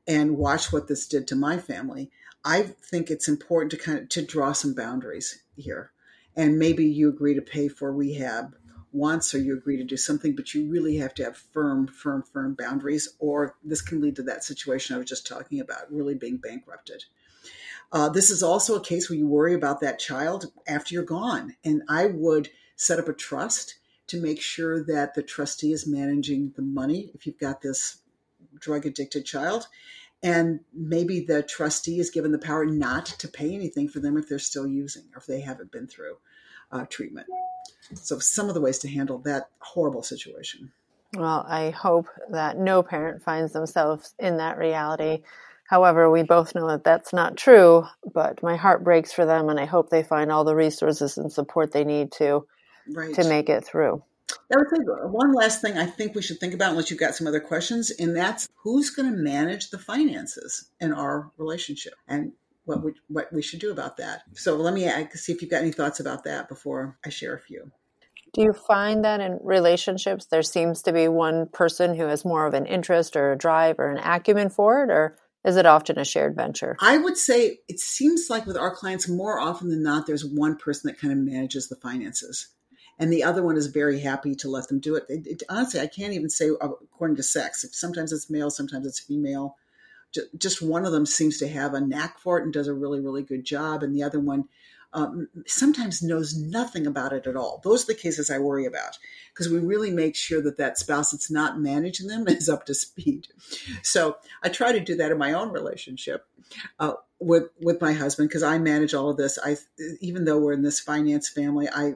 and 0.07 0.37
watched 0.37 0.71
what 0.71 0.87
this 0.87 1.07
did 1.07 1.27
to 1.27 1.35
my 1.35 1.57
family, 1.57 2.11
I 2.45 2.61
think 2.61 3.09
it's 3.09 3.27
important 3.27 3.71
to 3.71 3.77
kind 3.77 3.99
of 3.99 4.09
to 4.09 4.21
draw 4.21 4.53
some 4.53 4.75
boundaries 4.75 5.41
here. 5.57 5.91
And 6.35 6.59
maybe 6.59 6.85
you 6.85 7.09
agree 7.09 7.33
to 7.33 7.41
pay 7.41 7.67
for 7.67 7.91
rehab 7.91 8.55
once 8.91 9.33
or 9.33 9.39
you 9.39 9.57
agree 9.57 9.77
to 9.77 9.83
do 9.83 9.97
something, 9.97 10.35
but 10.35 10.53
you 10.53 10.69
really 10.69 10.97
have 10.97 11.13
to 11.15 11.23
have 11.23 11.37
firm, 11.37 11.87
firm, 11.87 12.23
firm 12.23 12.53
boundaries, 12.53 13.09
or 13.19 13.55
this 13.63 13.81
can 13.81 13.99
lead 13.99 14.15
to 14.17 14.23
that 14.23 14.43
situation 14.43 14.95
I 14.95 14.99
was 14.99 15.09
just 15.09 15.27
talking 15.27 15.59
about, 15.59 15.91
really 15.91 16.13
being 16.13 16.37
bankrupted. 16.37 17.03
Uh, 17.91 18.09
this 18.09 18.29
is 18.29 18.43
also 18.43 18.75
a 18.75 18.83
case 18.83 19.09
where 19.09 19.17
you 19.17 19.27
worry 19.27 19.53
about 19.53 19.81
that 19.81 19.99
child 19.99 20.51
after 20.67 20.93
you're 20.93 21.03
gone. 21.03 21.55
And 21.63 21.81
I 21.89 22.07
would 22.07 22.49
set 22.75 22.99
up 22.99 23.07
a 23.07 23.13
trust 23.13 23.75
to 24.07 24.21
make 24.21 24.41
sure 24.41 24.83
that 24.83 25.15
the 25.15 25.23
trustee 25.23 25.73
is 25.73 25.87
managing 25.87 26.53
the 26.55 26.61
money 26.61 27.11
if 27.15 27.25
you've 27.25 27.39
got 27.39 27.61
this 27.61 27.97
drug 28.59 28.85
addicted 28.85 29.25
child 29.25 29.67
and 30.25 30.59
maybe 30.73 31.19
the 31.19 31.43
trustee 31.43 31.99
is 31.99 32.09
given 32.09 32.31
the 32.31 32.39
power 32.39 32.65
not 32.65 33.05
to 33.05 33.27
pay 33.27 33.53
anything 33.53 33.87
for 33.87 33.99
them 33.99 34.17
if 34.17 34.27
they're 34.27 34.39
still 34.39 34.65
using 34.65 35.03
or 35.13 35.19
if 35.19 35.27
they 35.27 35.39
haven't 35.39 35.71
been 35.71 35.85
through 35.85 36.17
uh, 36.71 36.83
treatment. 36.89 37.27
So, 37.93 38.17
some 38.17 38.47
of 38.47 38.55
the 38.55 38.61
ways 38.61 38.79
to 38.79 38.89
handle 38.89 39.19
that 39.19 39.49
horrible 39.59 40.01
situation. 40.01 40.71
Well, 41.15 41.45
I 41.47 41.69
hope 41.69 42.07
that 42.31 42.57
no 42.57 42.81
parent 42.81 43.21
finds 43.21 43.53
themselves 43.53 44.15
in 44.17 44.37
that 44.37 44.57
reality. 44.57 45.21
However, 45.69 46.09
we 46.09 46.23
both 46.23 46.55
know 46.55 46.67
that 46.69 46.83
that's 46.83 47.13
not 47.13 47.37
true, 47.37 47.85
but 48.11 48.41
my 48.41 48.55
heart 48.55 48.83
breaks 48.83 49.13
for 49.13 49.27
them, 49.27 49.49
and 49.49 49.59
I 49.59 49.65
hope 49.65 49.91
they 49.91 50.01
find 50.01 50.31
all 50.31 50.43
the 50.43 50.55
resources 50.55 51.19
and 51.19 51.31
support 51.31 51.71
they 51.71 51.83
need 51.83 52.11
to 52.13 52.47
right. 52.91 53.13
to 53.13 53.29
make 53.29 53.49
it 53.49 53.63
through. 53.63 54.03
I 54.31 54.57
would 54.57 54.69
say 54.69 54.77
one 54.83 55.33
last 55.33 55.61
thing 55.61 55.77
I 55.77 55.85
think 55.85 56.13
we 56.13 56.21
should 56.21 56.39
think 56.39 56.53
about, 56.53 56.71
unless 56.71 56.91
you've 56.91 56.99
got 56.99 57.15
some 57.15 57.27
other 57.27 57.39
questions, 57.39 57.91
and 57.91 58.15
that's 58.15 58.47
who's 58.55 58.91
going 58.91 59.11
to 59.11 59.17
manage 59.17 59.69
the 59.69 59.79
finances 59.79 60.69
in 60.79 60.93
our 60.93 61.31
relationship 61.37 61.93
and 62.07 62.31
what 62.65 62.83
we, 62.83 62.93
what 63.07 63.31
we 63.31 63.41
should 63.41 63.59
do 63.59 63.71
about 63.71 63.97
that. 63.97 64.21
So 64.33 64.55
let 64.55 64.73
me 64.73 64.89
see 65.13 65.31
if 65.31 65.41
you've 65.41 65.51
got 65.51 65.61
any 65.61 65.71
thoughts 65.71 65.99
about 65.99 66.23
that 66.25 66.49
before 66.49 66.97
I 67.05 67.09
share 67.09 67.35
a 67.35 67.39
few. 67.39 67.71
Do 68.33 68.41
you 68.41 68.53
find 68.53 69.05
that 69.05 69.21
in 69.21 69.39
relationships 69.41 70.25
there 70.25 70.43
seems 70.43 70.81
to 70.83 70.91
be 70.91 71.07
one 71.07 71.47
person 71.47 71.95
who 71.95 72.07
has 72.07 72.25
more 72.25 72.45
of 72.45 72.53
an 72.53 72.65
interest 72.65 73.15
or 73.15 73.31
a 73.31 73.37
drive 73.37 73.79
or 73.79 73.89
an 73.89 73.97
acumen 73.97 74.49
for 74.49 74.83
it, 74.83 74.91
or 74.91 75.17
is 75.45 75.55
it 75.57 75.65
often 75.65 75.97
a 75.97 76.03
shared 76.03 76.35
venture? 76.35 76.75
I 76.81 76.97
would 76.97 77.17
say 77.17 77.59
it 77.67 77.79
seems 77.79 78.27
like 78.29 78.45
with 78.45 78.57
our 78.57 78.75
clients, 78.75 79.07
more 79.07 79.39
often 79.39 79.69
than 79.69 79.83
not, 79.83 80.05
there's 80.05 80.25
one 80.25 80.57
person 80.57 80.89
that 80.89 80.99
kind 80.99 81.13
of 81.13 81.19
manages 81.19 81.69
the 81.69 81.77
finances 81.77 82.49
and 82.99 83.11
the 83.11 83.23
other 83.23 83.43
one 83.43 83.57
is 83.57 83.67
very 83.67 83.99
happy 83.99 84.35
to 84.35 84.49
let 84.49 84.67
them 84.67 84.79
do 84.79 84.95
it. 84.95 85.05
it, 85.09 85.27
it 85.27 85.43
honestly, 85.49 85.79
I 85.79 85.87
can't 85.87 86.13
even 86.13 86.29
say 86.29 86.49
according 86.61 87.17
to 87.17 87.23
sex. 87.23 87.65
Sometimes 87.71 88.11
it's 88.11 88.29
male, 88.29 88.49
sometimes 88.49 88.85
it's 88.85 88.99
female. 88.99 89.55
Just 90.37 90.61
one 90.61 90.85
of 90.85 90.93
them 90.93 91.05
seems 91.05 91.37
to 91.39 91.47
have 91.47 91.73
a 91.73 91.81
knack 91.81 92.19
for 92.19 92.39
it 92.39 92.43
and 92.43 92.53
does 92.53 92.69
a 92.69 92.73
really, 92.73 93.01
really 93.01 93.23
good 93.23 93.43
job, 93.43 93.83
and 93.83 93.93
the 93.93 94.03
other 94.03 94.19
one 94.19 94.45
um, 94.95 95.27
sometimes 95.45 96.01
knows 96.01 96.37
nothing 96.37 96.87
about 96.87 97.11
it 97.11 97.27
at 97.27 97.35
all. 97.35 97.59
Those 97.63 97.83
are 97.83 97.87
the 97.87 97.99
cases 97.99 98.31
I 98.31 98.39
worry 98.39 98.65
about 98.65 98.97
because 99.33 99.49
we 99.51 99.59
really 99.59 99.91
make 99.91 100.15
sure 100.15 100.41
that 100.41 100.57
that 100.57 100.79
spouse 100.79 101.11
that's 101.11 101.29
not 101.29 101.59
managing 101.59 102.07
them 102.07 102.25
is 102.29 102.47
up 102.47 102.65
to 102.67 102.73
speed. 102.73 103.27
So 103.83 104.15
I 104.41 104.49
try 104.49 104.71
to 104.71 104.79
do 104.79 104.95
that 104.95 105.11
in 105.11 105.17
my 105.17 105.33
own 105.33 105.51
relationship 105.51 106.25
uh, 106.79 106.93
with 107.19 107.49
with 107.59 107.81
my 107.81 107.91
husband 107.91 108.29
because 108.29 108.43
I 108.43 108.57
manage 108.57 108.93
all 108.93 109.09
of 109.09 109.17
this. 109.17 109.37
I 109.43 109.57
even 109.99 110.23
though 110.23 110.39
we're 110.39 110.53
in 110.53 110.63
this 110.63 110.79
finance 110.79 111.27
family, 111.27 111.67
I 111.67 111.95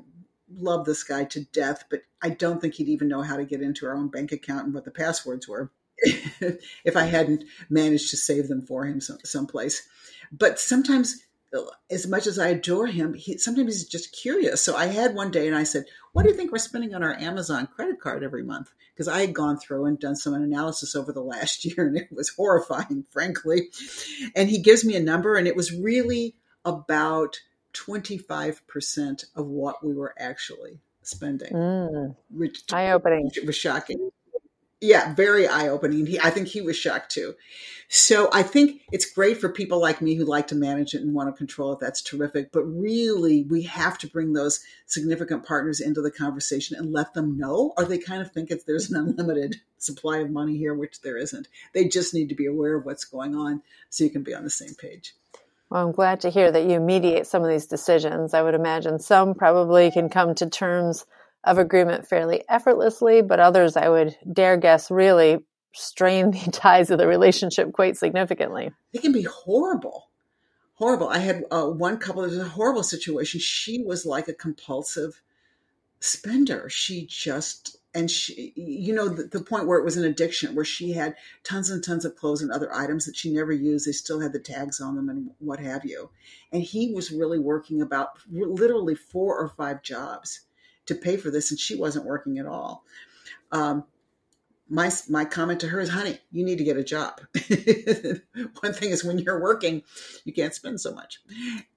love 0.51 0.85
this 0.85 1.03
guy 1.03 1.25
to 1.25 1.45
death, 1.45 1.85
but 1.89 2.01
I 2.21 2.29
don't 2.29 2.61
think 2.61 2.75
he'd 2.75 2.89
even 2.89 3.07
know 3.07 3.21
how 3.21 3.37
to 3.37 3.45
get 3.45 3.61
into 3.61 3.85
our 3.85 3.95
own 3.95 4.09
bank 4.09 4.31
account 4.31 4.65
and 4.65 4.73
what 4.73 4.85
the 4.85 4.91
passwords 4.91 5.47
were 5.47 5.71
if 6.01 6.95
I 6.95 7.03
hadn't 7.03 7.43
managed 7.69 8.09
to 8.11 8.17
save 8.17 8.47
them 8.47 8.61
for 8.61 8.85
him 8.85 9.01
some, 9.01 9.17
someplace. 9.23 9.87
But 10.31 10.59
sometimes 10.59 11.21
uh, 11.55 11.61
as 11.89 12.07
much 12.07 12.27
as 12.27 12.37
I 12.37 12.49
adore 12.49 12.87
him, 12.87 13.13
he 13.13 13.37
sometimes 13.37 13.73
he's 13.73 13.87
just 13.87 14.15
curious. 14.15 14.63
So 14.63 14.75
I 14.75 14.87
had 14.87 15.15
one 15.15 15.31
day 15.31 15.47
and 15.47 15.55
I 15.55 15.63
said, 15.63 15.85
What 16.13 16.23
do 16.23 16.29
you 16.29 16.35
think 16.35 16.51
we're 16.51 16.59
spending 16.59 16.93
on 16.93 17.03
our 17.03 17.15
Amazon 17.15 17.67
credit 17.67 17.99
card 17.99 18.23
every 18.23 18.43
month? 18.43 18.69
Because 18.93 19.07
I 19.07 19.21
had 19.21 19.33
gone 19.33 19.57
through 19.57 19.85
and 19.85 19.99
done 19.99 20.15
some 20.15 20.33
analysis 20.33 20.95
over 20.95 21.11
the 21.11 21.21
last 21.21 21.65
year 21.65 21.87
and 21.87 21.97
it 21.97 22.09
was 22.11 22.29
horrifying, 22.29 23.05
frankly. 23.09 23.69
And 24.35 24.49
he 24.49 24.61
gives 24.61 24.85
me 24.85 24.95
a 24.95 25.01
number 25.01 25.35
and 25.35 25.47
it 25.47 25.55
was 25.55 25.73
really 25.73 26.35
about 26.65 27.39
25% 27.73 29.25
of 29.35 29.45
what 29.45 29.83
we 29.83 29.93
were 29.93 30.13
actually 30.17 30.79
spending. 31.01 31.53
Mm, 31.53 32.15
Eye 32.71 32.91
opening. 32.91 33.31
It 33.35 33.45
was 33.45 33.55
shocking 33.55 34.11
yeah, 34.81 35.13
very 35.13 35.45
eye 35.47 35.67
opening. 35.67 36.05
He, 36.05 36.19
I 36.19 36.29
think 36.29 36.47
he 36.47 36.61
was 36.61 36.77
shocked 36.77 37.11
too. 37.11 37.35
So 37.89 38.29
I 38.31 38.43
think 38.43 38.81
it's 38.91 39.11
great 39.11 39.37
for 39.37 39.49
people 39.49 39.81
like 39.81 40.01
me 40.01 40.15
who 40.15 40.23
like 40.23 40.47
to 40.47 40.55
manage 40.55 40.93
it 40.93 41.01
and 41.01 41.13
want 41.13 41.33
to 41.33 41.37
control 41.37 41.73
it. 41.73 41.79
That's 41.79 42.01
terrific. 42.01 42.51
But 42.53 42.63
really, 42.63 43.43
we 43.43 43.63
have 43.63 43.97
to 43.99 44.07
bring 44.07 44.33
those 44.33 44.61
significant 44.85 45.45
partners 45.45 45.81
into 45.81 46.01
the 46.01 46.11
conversation 46.11 46.77
and 46.77 46.93
let 46.93 47.13
them 47.13 47.37
know, 47.37 47.73
or 47.77 47.83
they 47.83 47.97
kind 47.97 48.21
of 48.21 48.31
think 48.31 48.51
if 48.51 48.65
there's 48.65 48.89
an 48.89 48.97
unlimited 48.97 49.57
supply 49.79 50.19
of 50.19 50.29
money 50.29 50.57
here, 50.57 50.73
which 50.73 51.01
there 51.01 51.17
isn't. 51.17 51.47
They 51.73 51.87
just 51.87 52.13
need 52.13 52.29
to 52.29 52.35
be 52.35 52.45
aware 52.45 52.75
of 52.75 52.85
what's 52.85 53.05
going 53.05 53.35
on 53.35 53.61
so 53.89 54.05
you 54.05 54.09
can 54.09 54.23
be 54.23 54.35
on 54.35 54.43
the 54.43 54.49
same 54.49 54.75
page. 54.75 55.13
Well, 55.69 55.85
I'm 55.85 55.91
glad 55.91 56.21
to 56.21 56.29
hear 56.29 56.51
that 56.51 56.67
you 56.67 56.79
mediate 56.79 57.27
some 57.27 57.43
of 57.43 57.49
these 57.49 57.67
decisions. 57.67 58.33
I 58.33 58.41
would 58.41 58.55
imagine 58.55 58.99
some 58.99 59.35
probably 59.35 59.91
can 59.91 60.09
come 60.09 60.33
to 60.35 60.49
terms 60.49 61.05
of 61.43 61.57
agreement 61.57 62.07
fairly 62.07 62.43
effortlessly, 62.49 63.21
but 63.21 63.39
others 63.39 63.77
I 63.77 63.87
would 63.89 64.17
dare 64.31 64.57
guess 64.57 64.89
really 64.89 65.39
strain 65.73 66.31
the 66.31 66.51
ties 66.51 66.89
of 66.89 66.97
the 66.97 67.07
relationship 67.07 67.71
quite 67.71 67.97
significantly. 67.97 68.71
It 68.93 69.01
can 69.01 69.11
be 69.11 69.23
horrible. 69.23 70.09
Horrible. 70.73 71.09
I 71.09 71.19
had 71.19 71.43
uh, 71.51 71.65
one 71.65 71.97
couple, 71.97 72.23
it 72.23 72.29
was 72.29 72.37
a 72.37 72.45
horrible 72.45 72.83
situation. 72.83 73.39
She 73.39 73.83
was 73.83 74.05
like 74.05 74.27
a 74.27 74.33
compulsive 74.33 75.21
spender. 75.99 76.69
She 76.69 77.05
just, 77.05 77.78
and 77.99 78.09
she, 78.09 78.53
you 78.55 78.95
know, 78.95 79.09
the, 79.09 79.23
the, 79.23 79.43
point 79.43 79.67
where 79.67 79.77
it 79.77 79.83
was 79.83 79.97
an 79.97 80.05
addiction, 80.05 80.55
where 80.55 80.63
she 80.63 80.93
had 80.93 81.17
tons 81.43 81.69
and 81.69 81.83
tons 81.83 82.05
of 82.05 82.15
clothes 82.15 82.41
and 82.41 82.49
other 82.49 82.73
items 82.73 83.05
that 83.05 83.17
she 83.17 83.29
never 83.29 83.51
used. 83.51 83.85
They 83.85 83.91
still 83.91 84.21
had 84.21 84.31
the 84.31 84.39
tags 84.39 84.79
on 84.79 84.95
them 84.95 85.09
and 85.09 85.31
what 85.39 85.59
have 85.59 85.83
you. 85.83 86.09
And 86.53 86.63
he 86.63 86.93
was 86.93 87.11
really 87.11 87.39
working 87.39 87.81
about 87.81 88.11
literally 88.31 88.95
four 88.95 89.37
or 89.37 89.49
five 89.49 89.83
jobs 89.83 90.45
to 90.85 90.95
pay 90.95 91.17
for 91.17 91.29
this, 91.29 91.51
and 91.51 91.59
she 91.59 91.75
wasn't 91.75 92.05
working 92.05 92.39
at 92.39 92.45
all. 92.45 92.85
Um, 93.51 93.83
my 94.69 94.91
my 95.09 95.25
comment 95.25 95.59
to 95.61 95.67
her 95.67 95.79
is, 95.79 95.89
"Honey, 95.89 96.19
you 96.31 96.45
need 96.45 96.59
to 96.59 96.63
get 96.63 96.77
a 96.77 96.83
job." 96.83 97.21
One 98.61 98.73
thing 98.73 98.91
is 98.91 99.03
when 99.03 99.17
you're 99.19 99.41
working, 99.41 99.83
you 100.23 100.33
can't 100.33 100.53
spend 100.53 100.79
so 100.79 100.93
much. 100.93 101.19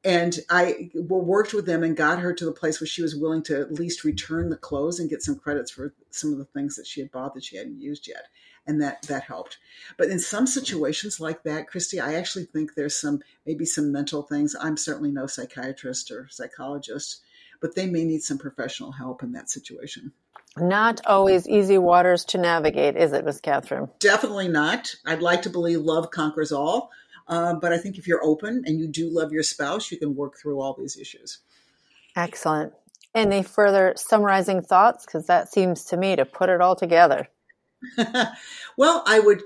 And 0.05 0.39
I 0.51 0.91
worked 0.95 1.55
with 1.55 1.67
them 1.67 1.83
and 1.83 1.97
got 1.97 2.19
her 2.19 2.35
to 2.35 2.45
the 2.45 2.53
place 2.53 2.81
where 2.81 2.87
she 2.87 3.03
was 3.03 3.17
willing 3.17 3.43
to 3.45 3.61
at 3.61 3.73
least 3.73 4.05
return 4.05 4.51
the 4.51 4.57
clothes 4.57 5.01
and 5.01 5.11
get 5.11 5.23
some 5.23 5.39
credits 5.39 5.71
for 5.71 5.95
some 6.11 6.33
of 6.33 6.39
the 6.39 6.45
things 6.45 6.77
that 6.77 6.87
she 6.87 7.01
had 7.01 7.11
bought 7.11 7.35
that 7.35 7.45
she 7.45 7.57
hadn't 7.57 7.81
used 7.81 8.07
yet, 8.07 8.27
and 8.67 8.81
that 8.83 9.03
that 9.03 9.25
helped. 9.25 9.59
But 9.97 10.11
in 10.11 10.19
some 10.19 10.47
situations 10.47 11.19
like 11.19 11.43
that, 11.45 11.69
Christy, 11.69 11.99
I 11.99 12.15
actually 12.15 12.45
think 12.45 12.75
there's 12.75 13.01
some 13.01 13.21
maybe 13.47 13.65
some 13.65 13.91
mental 13.91 14.23
things. 14.23 14.55
I'm 14.61 14.77
certainly 14.77 15.11
no 15.11 15.27
psychiatrist 15.27 16.11
or 16.11 16.29
psychologist 16.31 17.23
but 17.63 17.77
they 17.77 17.87
may 17.87 18.05
need 18.05 18.23
some 18.23 18.39
professional 18.39 18.91
help 18.91 19.23
in 19.23 19.33
that 19.33 19.49
situation. 19.49 20.13
Not 20.57 21.01
always 21.07 21.49
easy 21.49 21.79
waters 21.79 22.25
to 22.27 22.38
navigate, 22.38 22.97
is 22.97 23.12
it, 23.12 23.25
Miss 23.25 23.41
Catherine? 23.41 23.88
Definitely 23.99 24.49
not. 24.49 24.95
I'd 25.07 25.23
like 25.23 25.43
to 25.43 25.51
believe 25.51 25.81
love 25.81 26.11
conquers 26.11 26.53
all, 26.53 26.91
uh, 27.27 27.55
but 27.55 27.73
I 27.73 27.79
think 27.79 27.97
if 27.97 28.07
you're 28.07 28.23
open 28.23 28.65
and 28.67 28.79
you 28.79 28.87
do 28.87 29.09
love 29.09 29.33
your 29.33 29.43
spouse, 29.43 29.91
you 29.91 29.99
can 29.99 30.15
work 30.15 30.37
through 30.37 30.61
all 30.61 30.75
these 30.79 30.99
issues. 30.99 31.38
Excellent. 32.17 32.75
Any 33.15 33.43
further 33.43 33.95
summarizing 33.97 34.61
thoughts? 34.61 35.07
Because 35.07 35.27
that 35.27 35.51
seems 35.51 35.85
to 35.87 35.97
me 35.97 36.17
to 36.17 36.25
put 36.25 36.51
it 36.51 36.61
all 36.61 36.77
together. 36.77 37.29
well, 38.77 39.03
I 39.07 39.21
would 39.21 39.43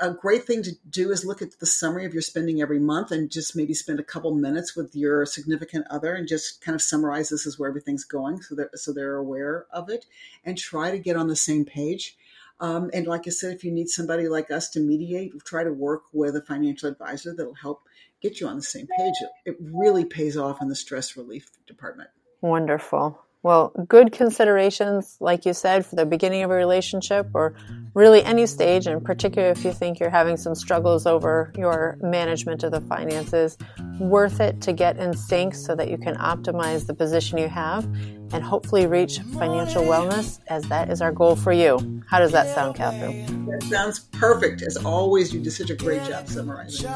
a 0.00 0.10
great 0.10 0.44
thing 0.44 0.62
to 0.62 0.72
do 0.88 1.10
is 1.10 1.24
look 1.24 1.40
at 1.40 1.58
the 1.58 1.66
summary 1.66 2.04
of 2.04 2.12
your 2.12 2.22
spending 2.22 2.60
every 2.60 2.78
month 2.78 3.10
and 3.10 3.30
just 3.30 3.56
maybe 3.56 3.72
spend 3.72 3.98
a 3.98 4.04
couple 4.04 4.34
minutes 4.34 4.76
with 4.76 4.94
your 4.94 5.24
significant 5.24 5.86
other 5.90 6.14
and 6.14 6.28
just 6.28 6.60
kind 6.60 6.74
of 6.74 6.82
summarize 6.82 7.28
this 7.28 7.46
is 7.46 7.58
where 7.58 7.68
everything's 7.68 8.04
going 8.04 8.42
so 8.42 8.54
that 8.54 8.78
so 8.78 8.92
they're 8.92 9.16
aware 9.16 9.66
of 9.70 9.88
it 9.88 10.04
and 10.44 10.58
try 10.58 10.90
to 10.90 10.98
get 10.98 11.16
on 11.16 11.28
the 11.28 11.36
same 11.36 11.64
page. 11.64 12.16
Um, 12.60 12.90
and 12.92 13.06
like 13.06 13.26
I 13.26 13.30
said, 13.30 13.54
if 13.54 13.64
you 13.64 13.72
need 13.72 13.88
somebody 13.88 14.28
like 14.28 14.50
us 14.50 14.68
to 14.70 14.80
mediate, 14.80 15.32
try 15.44 15.64
to 15.64 15.72
work 15.72 16.02
with 16.12 16.36
a 16.36 16.42
financial 16.42 16.90
advisor 16.90 17.34
that'll 17.34 17.54
help 17.54 17.82
get 18.20 18.38
you 18.38 18.46
on 18.48 18.56
the 18.56 18.62
same 18.62 18.86
page. 18.98 19.14
It 19.46 19.56
really 19.60 20.04
pays 20.04 20.36
off 20.36 20.60
in 20.60 20.68
the 20.68 20.76
stress 20.76 21.16
relief 21.16 21.48
department. 21.66 22.10
Wonderful. 22.42 23.18
Well, 23.42 23.72
good 23.88 24.12
considerations, 24.12 25.16
like 25.18 25.46
you 25.46 25.54
said, 25.54 25.86
for 25.86 25.96
the 25.96 26.04
beginning 26.04 26.42
of 26.42 26.50
a 26.50 26.54
relationship 26.54 27.28
or 27.32 27.56
really 27.94 28.22
any 28.22 28.44
stage, 28.46 28.86
and 28.86 29.02
particularly 29.02 29.52
if 29.58 29.64
you 29.64 29.72
think 29.72 29.98
you're 29.98 30.10
having 30.10 30.36
some 30.36 30.54
struggles 30.54 31.06
over 31.06 31.50
your 31.56 31.98
management 32.02 32.62
of 32.64 32.72
the 32.72 32.82
finances, 32.82 33.56
worth 33.98 34.40
it 34.40 34.60
to 34.62 34.74
get 34.74 34.98
in 34.98 35.16
sync 35.16 35.54
so 35.54 35.74
that 35.74 35.88
you 35.88 35.96
can 35.96 36.16
optimize 36.16 36.86
the 36.86 36.92
position 36.92 37.38
you 37.38 37.48
have 37.48 37.88
and 38.32 38.42
hopefully 38.42 38.86
reach 38.86 39.18
financial 39.20 39.82
wellness 39.82 40.38
as 40.48 40.64
that 40.64 40.90
is 40.90 41.00
our 41.00 41.12
goal 41.12 41.36
for 41.36 41.52
you. 41.52 42.02
How 42.06 42.18
does 42.18 42.32
that 42.32 42.54
sound, 42.54 42.76
Catherine? 42.76 43.46
That 43.46 43.62
sounds 43.64 44.00
perfect. 44.00 44.62
As 44.62 44.76
always, 44.76 45.32
you 45.32 45.40
did 45.40 45.52
such 45.52 45.70
a 45.70 45.74
great 45.74 46.02
job 46.04 46.28
summarizing. 46.28 46.88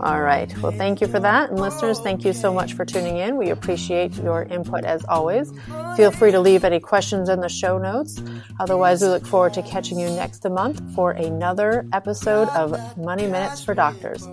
All 0.00 0.20
right. 0.20 0.56
Well, 0.58 0.72
thank 0.72 1.00
you 1.00 1.06
for 1.06 1.20
that. 1.20 1.50
And 1.50 1.60
listeners, 1.60 2.00
thank 2.00 2.24
you 2.24 2.32
so 2.32 2.52
much 2.52 2.74
for 2.74 2.84
tuning 2.84 3.18
in. 3.18 3.36
We 3.36 3.50
appreciate 3.50 4.14
your 4.14 4.44
input 4.44 4.84
as 4.84 5.04
always. 5.06 5.52
Feel 5.96 6.10
free 6.10 6.30
to 6.32 6.40
leave 6.40 6.64
any 6.64 6.80
questions 6.80 7.28
in 7.28 7.40
the 7.40 7.48
show 7.48 7.78
notes. 7.78 8.22
Otherwise, 8.60 9.02
we 9.02 9.08
look 9.08 9.26
forward 9.26 9.54
to 9.54 9.62
catching 9.62 9.98
you 9.98 10.08
next 10.10 10.44
month 10.48 10.82
for 10.94 11.12
another 11.12 11.86
episode 11.92 12.48
of 12.50 12.96
Money 12.96 13.26
Minutes 13.26 13.64
for 13.64 13.74
Doctors. 13.74 14.26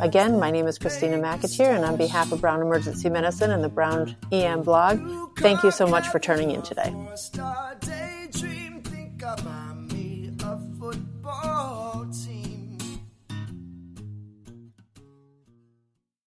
Again, 0.00 0.38
my 0.38 0.50
name 0.50 0.66
is 0.66 0.78
Christina 0.78 1.18
McAteer, 1.18 1.74
and 1.74 1.84
on 1.84 1.96
behalf 1.96 2.30
of 2.30 2.40
Brown 2.40 2.62
Emergency 2.62 3.08
Medicine 3.08 3.50
and 3.50 3.64
the 3.64 3.68
Brown 3.68 4.16
EM 4.30 4.62
blog, 4.62 5.00
thank 5.38 5.64
you 5.64 5.70
so 5.70 5.86
much 5.86 6.06
for 6.08 6.20
turning 6.20 6.52
in 6.52 6.62
today. 6.62 6.94